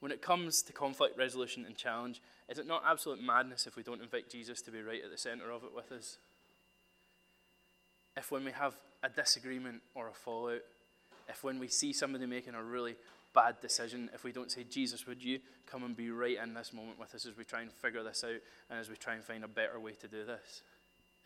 When 0.00 0.12
it 0.12 0.20
comes 0.20 0.62
to 0.62 0.72
conflict 0.72 1.16
resolution 1.16 1.64
and 1.64 1.76
challenge, 1.76 2.20
is 2.48 2.58
it 2.58 2.66
not 2.66 2.82
absolute 2.86 3.22
madness 3.22 3.66
if 3.66 3.76
we 3.76 3.82
don't 3.82 4.02
invite 4.02 4.28
Jesus 4.28 4.60
to 4.62 4.70
be 4.70 4.82
right 4.82 5.02
at 5.02 5.10
the 5.10 5.16
center 5.16 5.50
of 5.50 5.62
it 5.62 5.74
with 5.74 5.92
us? 5.92 6.16
If 8.16 8.30
when 8.30 8.44
we 8.44 8.50
have 8.50 8.74
a 9.02 9.08
disagreement 9.08 9.80
or 9.94 10.08
a 10.08 10.12
fallout, 10.12 10.62
if 11.28 11.44
when 11.44 11.58
we 11.58 11.68
see 11.68 11.92
somebody 11.92 12.26
making 12.26 12.54
a 12.54 12.62
really 12.62 12.96
bad 13.34 13.60
decision, 13.60 14.10
if 14.14 14.24
we 14.24 14.32
don't 14.32 14.50
say, 14.50 14.64
Jesus, 14.64 15.06
would 15.06 15.22
you 15.22 15.40
come 15.66 15.84
and 15.84 15.96
be 15.96 16.10
right 16.10 16.38
in 16.42 16.54
this 16.54 16.72
moment 16.72 16.98
with 16.98 17.14
us 17.14 17.26
as 17.26 17.36
we 17.36 17.44
try 17.44 17.62
and 17.62 17.72
figure 17.72 18.02
this 18.02 18.24
out 18.24 18.40
and 18.70 18.78
as 18.78 18.88
we 18.88 18.96
try 18.96 19.14
and 19.14 19.24
find 19.24 19.44
a 19.44 19.48
better 19.48 19.80
way 19.80 19.92
to 19.92 20.08
do 20.08 20.24
this? 20.24 20.62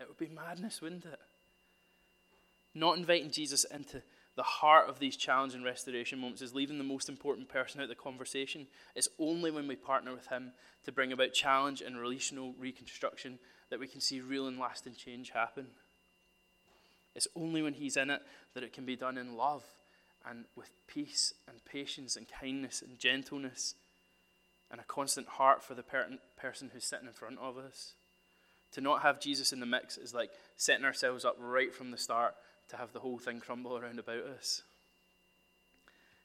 It 0.00 0.08
would 0.08 0.18
be 0.18 0.34
madness, 0.34 0.80
wouldn't 0.80 1.04
it? 1.04 1.18
Not 2.74 2.98
inviting 2.98 3.30
Jesus 3.30 3.64
into 3.64 4.02
the 4.36 4.42
heart 4.42 4.88
of 4.88 4.98
these 4.98 5.16
challenge 5.16 5.54
and 5.54 5.64
restoration 5.64 6.18
moments 6.18 6.42
is 6.42 6.54
leaving 6.54 6.76
the 6.76 6.84
most 6.84 7.08
important 7.08 7.48
person 7.48 7.80
out 7.80 7.84
of 7.84 7.88
the 7.88 7.94
conversation. 7.94 8.66
It's 8.94 9.08
only 9.18 9.50
when 9.50 9.66
we 9.66 9.76
partner 9.76 10.12
with 10.12 10.26
Him 10.26 10.52
to 10.84 10.92
bring 10.92 11.10
about 11.10 11.32
challenge 11.32 11.80
and 11.80 11.98
relational 11.98 12.54
reconstruction 12.58 13.38
that 13.70 13.80
we 13.80 13.88
can 13.88 14.00
see 14.00 14.20
real 14.20 14.46
and 14.46 14.58
lasting 14.58 14.94
change 14.94 15.30
happen. 15.30 15.68
It's 17.14 17.26
only 17.34 17.62
when 17.62 17.72
He's 17.72 17.96
in 17.96 18.10
it 18.10 18.20
that 18.52 18.62
it 18.62 18.74
can 18.74 18.84
be 18.84 18.94
done 18.94 19.16
in 19.16 19.36
love 19.36 19.64
and 20.28 20.44
with 20.56 20.70
peace 20.86 21.34
and 21.48 21.64
patience 21.64 22.16
and 22.16 22.26
kindness 22.28 22.82
and 22.82 22.98
gentleness 22.98 23.74
and 24.70 24.80
a 24.80 24.84
constant 24.84 25.28
heart 25.28 25.62
for 25.62 25.74
the 25.74 25.82
per- 25.82 26.18
person 26.38 26.70
who's 26.72 26.84
sitting 26.84 27.06
in 27.06 27.12
front 27.12 27.38
of 27.38 27.56
us. 27.56 27.92
To 28.72 28.80
not 28.80 29.02
have 29.02 29.20
Jesus 29.20 29.52
in 29.52 29.60
the 29.60 29.66
mix 29.66 29.96
is 29.96 30.12
like 30.12 30.30
setting 30.56 30.84
ourselves 30.84 31.24
up 31.24 31.36
right 31.38 31.74
from 31.74 31.90
the 31.90 31.98
start 31.98 32.34
to 32.70 32.76
have 32.76 32.92
the 32.92 33.00
whole 33.00 33.18
thing 33.18 33.40
crumble 33.40 33.76
around 33.76 33.98
about 33.98 34.24
us. 34.24 34.62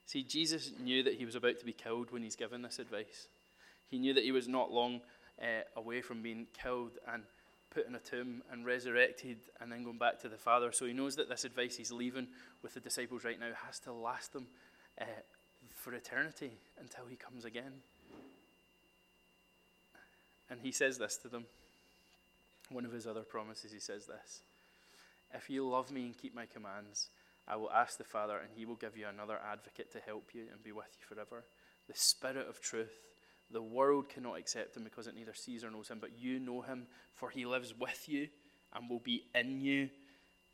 See, 0.07 0.23
Jesus 0.23 0.71
knew 0.83 1.03
that 1.03 1.13
he 1.13 1.25
was 1.25 1.35
about 1.35 1.59
to 1.59 1.65
be 1.65 1.71
killed 1.71 2.11
when 2.11 2.23
he's 2.23 2.35
given 2.35 2.63
this 2.63 2.79
advice. 2.79 3.27
He 3.89 3.99
knew 3.99 4.13
that 4.13 4.23
he 4.23 4.31
was 4.31 4.47
not 4.47 4.71
long 4.71 5.01
uh, 5.41 5.63
away 5.75 6.01
from 6.01 6.21
being 6.21 6.47
killed 6.61 6.91
and 7.11 7.23
put 7.73 7.87
in 7.87 7.95
a 7.95 7.99
tomb 7.99 8.43
and 8.51 8.65
resurrected 8.65 9.37
and 9.59 9.71
then 9.71 9.83
going 9.83 9.97
back 9.97 10.19
to 10.21 10.29
the 10.29 10.37
Father. 10.37 10.71
So 10.71 10.85
he 10.85 10.93
knows 10.93 11.15
that 11.15 11.29
this 11.29 11.45
advice 11.45 11.77
he's 11.77 11.91
leaving 11.91 12.27
with 12.61 12.73
the 12.73 12.79
disciples 12.79 13.23
right 13.23 13.39
now 13.39 13.51
has 13.65 13.79
to 13.79 13.93
last 13.93 14.33
them 14.33 14.47
uh, 14.99 15.05
for 15.75 15.93
eternity 15.93 16.51
until 16.79 17.05
he 17.05 17.15
comes 17.15 17.45
again. 17.45 17.71
And 20.49 20.59
he 20.61 20.71
says 20.71 20.97
this 20.97 21.17
to 21.17 21.29
them. 21.29 21.45
One 22.69 22.85
of 22.85 22.91
his 22.91 23.07
other 23.07 23.21
promises, 23.21 23.71
he 23.71 23.79
says 23.79 24.05
this 24.05 24.41
If 25.33 25.49
you 25.49 25.67
love 25.67 25.91
me 25.91 26.05
and 26.05 26.17
keep 26.17 26.35
my 26.35 26.45
commands, 26.45 27.07
I 27.47 27.55
will 27.55 27.71
ask 27.71 27.97
the 27.97 28.03
Father, 28.03 28.37
and 28.37 28.49
he 28.55 28.65
will 28.65 28.75
give 28.75 28.97
you 28.97 29.07
another 29.07 29.39
advocate 29.49 29.91
to 29.93 29.99
help 29.99 30.29
you 30.33 30.43
and 30.51 30.63
be 30.63 30.71
with 30.71 30.85
you 30.99 31.15
forever. 31.15 31.43
The 31.87 31.95
Spirit 31.95 32.47
of 32.47 32.61
truth 32.61 33.10
the 33.51 33.61
world 33.61 34.09
cannot 34.09 34.37
accept 34.37 34.75
him 34.75 34.83
because 34.83 35.07
it 35.07 35.15
neither 35.15 35.33
sees 35.33 35.63
or 35.63 35.71
knows 35.71 35.89
him, 35.89 35.99
but 35.99 36.11
you 36.19 36.39
know 36.39 36.61
him, 36.61 36.87
for 37.15 37.29
he 37.29 37.45
lives 37.45 37.73
with 37.77 38.07
you 38.07 38.27
and 38.73 38.89
will 38.89 38.99
be 38.99 39.23
in 39.35 39.61
you. 39.61 39.89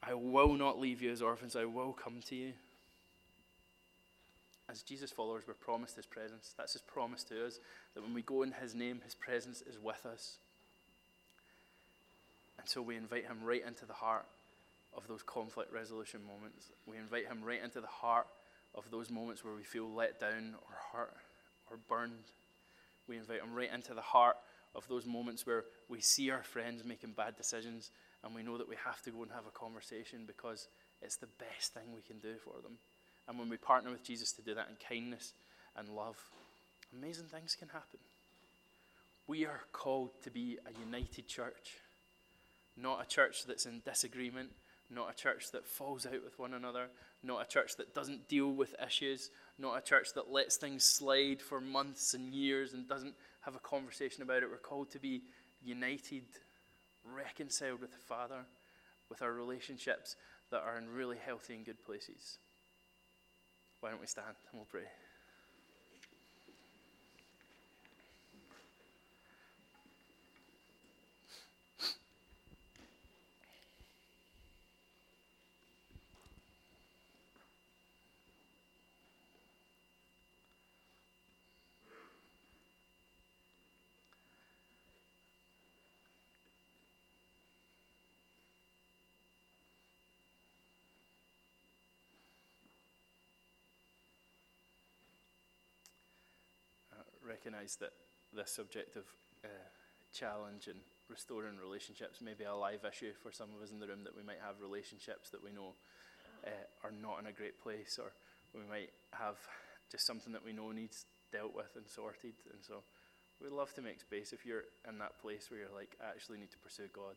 I 0.01 0.13
will 0.13 0.53
not 0.53 0.79
leave 0.79 1.01
you 1.01 1.11
as 1.11 1.21
orphans, 1.21 1.55
I 1.55 1.65
will 1.65 1.93
come 1.93 2.21
to 2.27 2.35
you. 2.35 2.53
As 4.69 4.81
Jesus' 4.81 5.11
followers, 5.11 5.43
we're 5.47 5.53
promised 5.53 5.95
his 5.95 6.05
presence. 6.05 6.53
That's 6.57 6.73
his 6.73 6.81
promise 6.81 7.23
to 7.25 7.45
us, 7.45 7.59
that 7.95 8.03
when 8.03 8.13
we 8.13 8.21
go 8.21 8.43
in 8.43 8.51
his 8.51 8.75
name, 8.75 9.01
his 9.03 9.15
presence 9.15 9.61
is 9.61 9.79
with 9.81 10.05
us. 10.05 10.37
And 12.59 12.67
so 12.67 12.81
we 12.81 12.97
invite 12.97 13.25
him 13.25 13.37
right 13.43 13.65
into 13.65 13.85
the 13.85 13.93
heart 13.93 14.25
of 14.95 15.07
those 15.07 15.23
conflict 15.23 15.71
resolution 15.71 16.19
moments. 16.27 16.67
We 16.85 16.97
invite 16.97 17.27
him 17.27 17.43
right 17.43 17.63
into 17.63 17.79
the 17.79 17.87
heart 17.87 18.27
of 18.75 18.91
those 18.91 19.09
moments 19.09 19.45
where 19.45 19.53
we 19.53 19.63
feel 19.63 19.89
let 19.89 20.19
down 20.19 20.55
or 20.55 20.75
hurt 20.91 21.13
or 21.71 21.77
burned. 21.87 22.25
We 23.07 23.17
invite 23.17 23.41
them 23.41 23.53
right 23.53 23.73
into 23.73 23.93
the 23.93 24.01
heart 24.01 24.37
of 24.75 24.87
those 24.87 25.05
moments 25.05 25.45
where 25.45 25.63
we 25.89 26.01
see 26.01 26.29
our 26.29 26.43
friends 26.43 26.83
making 26.83 27.13
bad 27.13 27.35
decisions 27.35 27.91
and 28.23 28.35
we 28.35 28.43
know 28.43 28.57
that 28.57 28.69
we 28.69 28.75
have 28.85 29.01
to 29.03 29.11
go 29.11 29.23
and 29.23 29.31
have 29.31 29.45
a 29.47 29.57
conversation 29.57 30.25
because 30.25 30.67
it's 31.01 31.17
the 31.17 31.27
best 31.39 31.73
thing 31.73 31.83
we 31.95 32.01
can 32.01 32.19
do 32.19 32.35
for 32.43 32.61
them. 32.61 32.77
And 33.27 33.37
when 33.37 33.49
we 33.49 33.57
partner 33.57 33.91
with 33.91 34.03
Jesus 34.03 34.31
to 34.33 34.41
do 34.41 34.55
that 34.55 34.69
in 34.69 34.75
kindness 34.87 35.33
and 35.75 35.89
love, 35.89 36.17
amazing 36.97 37.25
things 37.25 37.55
can 37.57 37.69
happen. 37.69 37.99
We 39.27 39.45
are 39.45 39.61
called 39.73 40.11
to 40.23 40.31
be 40.31 40.57
a 40.65 40.79
united 40.85 41.27
church, 41.27 41.75
not 42.77 43.03
a 43.03 43.07
church 43.07 43.45
that's 43.45 43.65
in 43.65 43.81
disagreement, 43.85 44.51
not 44.89 45.11
a 45.11 45.15
church 45.15 45.51
that 45.51 45.67
falls 45.67 46.05
out 46.05 46.23
with 46.23 46.39
one 46.39 46.53
another, 46.53 46.87
not 47.23 47.41
a 47.41 47.47
church 47.47 47.75
that 47.77 47.93
doesn't 47.93 48.27
deal 48.29 48.51
with 48.51 48.75
issues, 48.85 49.29
not 49.59 49.77
a 49.77 49.81
church 49.81 50.13
that 50.15 50.31
lets 50.31 50.55
things 50.57 50.83
slide 50.83 51.41
for 51.41 51.59
months 51.59 52.13
and 52.13 52.33
years 52.33 52.73
and 52.73 52.87
doesn't 52.87 53.15
have 53.41 53.55
a 53.55 53.59
conversation 53.59 54.23
about 54.23 54.43
it. 54.43 54.49
We're 54.49 54.57
called 54.57 54.91
to 54.91 54.99
be 54.99 55.21
united, 55.63 56.23
reconciled 57.13 57.81
with 57.81 57.91
the 57.91 57.97
Father, 57.97 58.45
with 59.09 59.21
our 59.21 59.33
relationships 59.33 60.15
that 60.51 60.61
are 60.61 60.77
in 60.77 60.89
really 60.89 61.17
healthy 61.17 61.55
and 61.55 61.65
good 61.65 61.83
places. 61.85 62.37
Why 63.81 63.89
don't 63.89 64.01
we 64.01 64.07
stand 64.07 64.27
and 64.51 64.59
we'll 64.59 64.67
pray? 64.71 64.87
Recognise 97.27 97.75
that 97.77 97.91
this 98.33 98.51
subject 98.51 98.95
of 98.95 99.03
uh, 99.43 99.67
challenge 100.13 100.67
and 100.67 100.79
restoring 101.09 101.55
relationships 101.61 102.19
may 102.21 102.33
be 102.33 102.43
a 102.43 102.55
live 102.55 102.83
issue 102.83 103.11
for 103.21 103.31
some 103.31 103.47
of 103.55 103.61
us 103.61 103.71
in 103.71 103.79
the 103.79 103.87
room 103.87 104.03
that 104.03 104.15
we 104.15 104.23
might 104.23 104.43
have 104.43 104.59
relationships 104.59 105.29
that 105.29 105.43
we 105.43 105.51
know 105.51 105.75
uh, 106.45 106.65
are 106.83 106.91
not 106.91 107.19
in 107.19 107.27
a 107.27 107.35
great 107.35 107.59
place 107.61 107.99
or 107.99 108.11
we 108.55 108.63
might 108.67 108.91
have 109.11 109.37
just 109.91 110.05
something 110.05 110.33
that 110.33 110.43
we 110.43 110.51
know 110.51 110.71
needs 110.71 111.05
dealt 111.31 111.55
with 111.55 111.71
and 111.75 111.87
sorted. 111.87 112.35
And 112.51 112.59
so 112.59 112.83
we'd 113.41 113.55
love 113.55 113.73
to 113.75 113.81
make 113.81 113.99
space 114.01 114.33
if 114.33 114.45
you're 114.45 114.67
in 114.87 114.97
that 114.99 115.19
place 115.21 115.47
where 115.49 115.61
you're 115.61 115.75
like 115.75 115.95
I 116.03 116.09
actually 116.11 116.39
need 116.39 116.51
to 116.51 116.59
pursue 116.59 116.91
God 116.91 117.15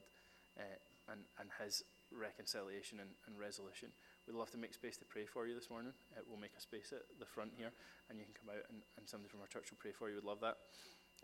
uh, 0.58 0.78
and, 1.10 1.22
and 1.38 1.48
his 1.62 1.82
reconciliation 2.14 3.00
and, 3.00 3.10
and 3.26 3.38
resolution 3.38 3.90
We'd 4.30 4.38
love 4.38 4.52
to 4.52 4.58
make 4.58 4.74
space 4.74 4.96
to 4.98 5.04
pray 5.04 5.26
for 5.26 5.48
you 5.48 5.56
this 5.56 5.70
morning. 5.70 5.90
Uh, 6.14 6.22
we'll 6.30 6.38
make 6.38 6.54
a 6.56 6.60
space 6.60 6.92
at 6.94 7.02
the 7.18 7.26
front 7.26 7.50
here, 7.58 7.72
and 8.08 8.16
you 8.16 8.24
can 8.24 8.32
come 8.38 8.54
out 8.54 8.62
and, 8.70 8.78
and 8.96 9.02
somebody 9.08 9.28
from 9.28 9.40
our 9.40 9.48
church 9.48 9.72
will 9.72 9.82
pray 9.82 9.90
for 9.90 10.08
you. 10.08 10.14
We'd 10.14 10.22
love 10.22 10.38
that. 10.38 10.54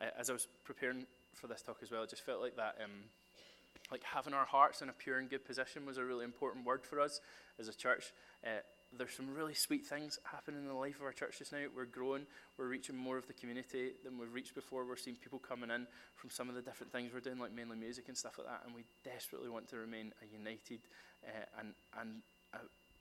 Uh, 0.02 0.10
as 0.18 0.28
I 0.28 0.32
was 0.32 0.48
preparing 0.64 1.06
for 1.32 1.46
this 1.46 1.62
talk 1.62 1.78
as 1.84 1.92
well, 1.92 2.02
it 2.02 2.10
just 2.10 2.26
felt 2.26 2.40
like 2.40 2.56
that, 2.56 2.74
um, 2.82 3.06
like 3.92 4.02
having 4.02 4.34
our 4.34 4.44
hearts 4.44 4.82
in 4.82 4.88
a 4.88 4.92
pure 4.92 5.20
and 5.20 5.30
good 5.30 5.46
position 5.46 5.86
was 5.86 5.98
a 5.98 6.04
really 6.04 6.24
important 6.24 6.66
word 6.66 6.82
for 6.82 6.98
us 6.98 7.20
as 7.60 7.68
a 7.68 7.72
church. 7.72 8.10
Uh, 8.44 8.58
there's 8.98 9.14
some 9.14 9.32
really 9.32 9.54
sweet 9.54 9.86
things 9.86 10.18
happening 10.24 10.62
in 10.62 10.66
the 10.66 10.74
life 10.74 10.96
of 10.96 11.02
our 11.02 11.12
church 11.12 11.38
just 11.38 11.52
now. 11.52 11.62
We're 11.76 11.84
growing. 11.84 12.26
We're 12.58 12.66
reaching 12.66 12.96
more 12.96 13.18
of 13.18 13.28
the 13.28 13.34
community 13.34 13.92
than 14.02 14.18
we've 14.18 14.34
reached 14.34 14.56
before. 14.56 14.84
We're 14.84 14.96
seeing 14.96 15.16
people 15.16 15.38
coming 15.38 15.70
in 15.70 15.86
from 16.16 16.30
some 16.30 16.48
of 16.48 16.56
the 16.56 16.62
different 16.62 16.90
things 16.90 17.14
we're 17.14 17.20
doing, 17.20 17.38
like 17.38 17.54
mainly 17.54 17.76
music 17.76 18.08
and 18.08 18.16
stuff 18.16 18.36
like 18.36 18.48
that. 18.48 18.62
And 18.66 18.74
we 18.74 18.82
desperately 19.04 19.48
want 19.48 19.68
to 19.70 19.76
remain 19.76 20.10
a 20.22 20.26
united 20.26 20.80
uh, 21.22 21.60
and 21.60 21.72
and 22.00 22.22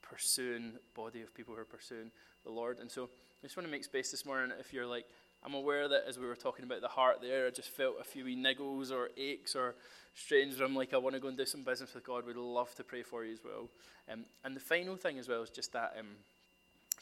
pursuing 0.10 0.74
body 0.96 1.22
of 1.22 1.34
people 1.34 1.54
who 1.54 1.62
are 1.62 1.66
pursuing 1.66 2.12
the 2.44 2.52
Lord. 2.52 2.80
And 2.80 2.90
so 2.90 3.04
I 3.04 3.46
just 3.46 3.58
want 3.58 3.68
to 3.68 3.72
make 3.72 3.84
space 3.84 4.12
this 4.12 4.26
morning 4.26 4.56
if 4.60 4.74
you're 4.74 4.86
like, 4.86 5.06
I'm 5.44 5.54
aware 5.54 5.88
that 5.88 6.06
as 6.08 6.18
we 6.18 6.26
were 6.26 6.36
talking 6.36 6.66
about 6.66 6.82
the 6.82 6.88
heart 6.88 7.22
there, 7.22 7.46
I 7.48 7.50
just 7.52 7.70
felt 7.70 7.98
a 8.00 8.04
few 8.04 8.26
wee 8.26 8.36
niggles 8.36 8.92
or 8.92 9.10
aches 9.16 9.56
or 9.56 9.76
strains. 10.16 10.60
I'm 10.60 10.76
like, 10.76 10.94
I 10.94 10.98
want 10.98 11.16
to 11.16 11.20
go 11.20 11.28
and 11.28 11.38
do 11.38 11.46
some 11.46 11.64
business 11.64 11.94
with 11.94 12.04
God. 12.04 12.26
We'd 12.26 12.36
love 12.36 12.74
to 12.76 12.84
pray 12.84 13.04
for 13.04 13.24
you 13.24 13.34
as 13.34 13.40
well. 13.44 13.70
Um, 14.12 14.26
and 14.44 14.56
the 14.56 14.60
final 14.62 14.96
thing 14.96 15.20
as 15.20 15.28
well 15.28 15.44
is 15.44 15.52
just 15.52 15.74
that 15.74 15.96
um, 16.00 16.08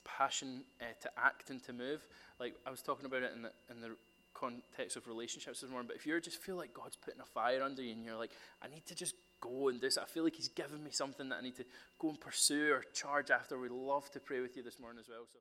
passion 0.03 0.63
uh, 0.81 0.85
to 1.01 1.09
act 1.17 1.49
and 1.49 1.63
to 1.63 1.73
move. 1.73 2.05
Like 2.39 2.55
I 2.67 2.71
was 2.71 2.81
talking 2.81 3.05
about 3.05 3.23
it 3.23 3.31
in 3.33 3.43
the, 3.43 3.51
in 3.69 3.79
the 3.79 3.95
context 4.33 4.97
of 4.97 5.07
relationships 5.07 5.61
this 5.61 5.69
morning, 5.69 5.87
but 5.87 5.95
if 5.95 6.05
you 6.05 6.19
just 6.19 6.41
feel 6.41 6.57
like 6.57 6.73
God's 6.73 6.97
putting 6.97 7.21
a 7.21 7.25
fire 7.25 7.63
under 7.63 7.81
you 7.81 7.93
and 7.93 8.03
you're 8.03 8.17
like, 8.17 8.31
I 8.61 8.67
need 8.67 8.85
to 8.87 8.95
just 8.95 9.15
go 9.43 9.67
and 9.69 9.79
do 9.79 9.87
this, 9.87 9.97
I 9.97 10.05
feel 10.05 10.23
like 10.23 10.35
He's 10.35 10.47
given 10.47 10.83
me 10.83 10.91
something 10.91 11.29
that 11.29 11.39
I 11.39 11.41
need 11.41 11.57
to 11.57 11.65
go 11.99 12.09
and 12.09 12.19
pursue 12.19 12.71
or 12.73 12.83
charge 12.93 13.29
after, 13.29 13.59
we'd 13.59 13.71
love 13.71 14.09
to 14.11 14.19
pray 14.19 14.39
with 14.39 14.55
you 14.55 14.63
this 14.63 14.79
morning 14.79 14.99
as 14.99 15.09
well. 15.09 15.25
So. 15.31 15.39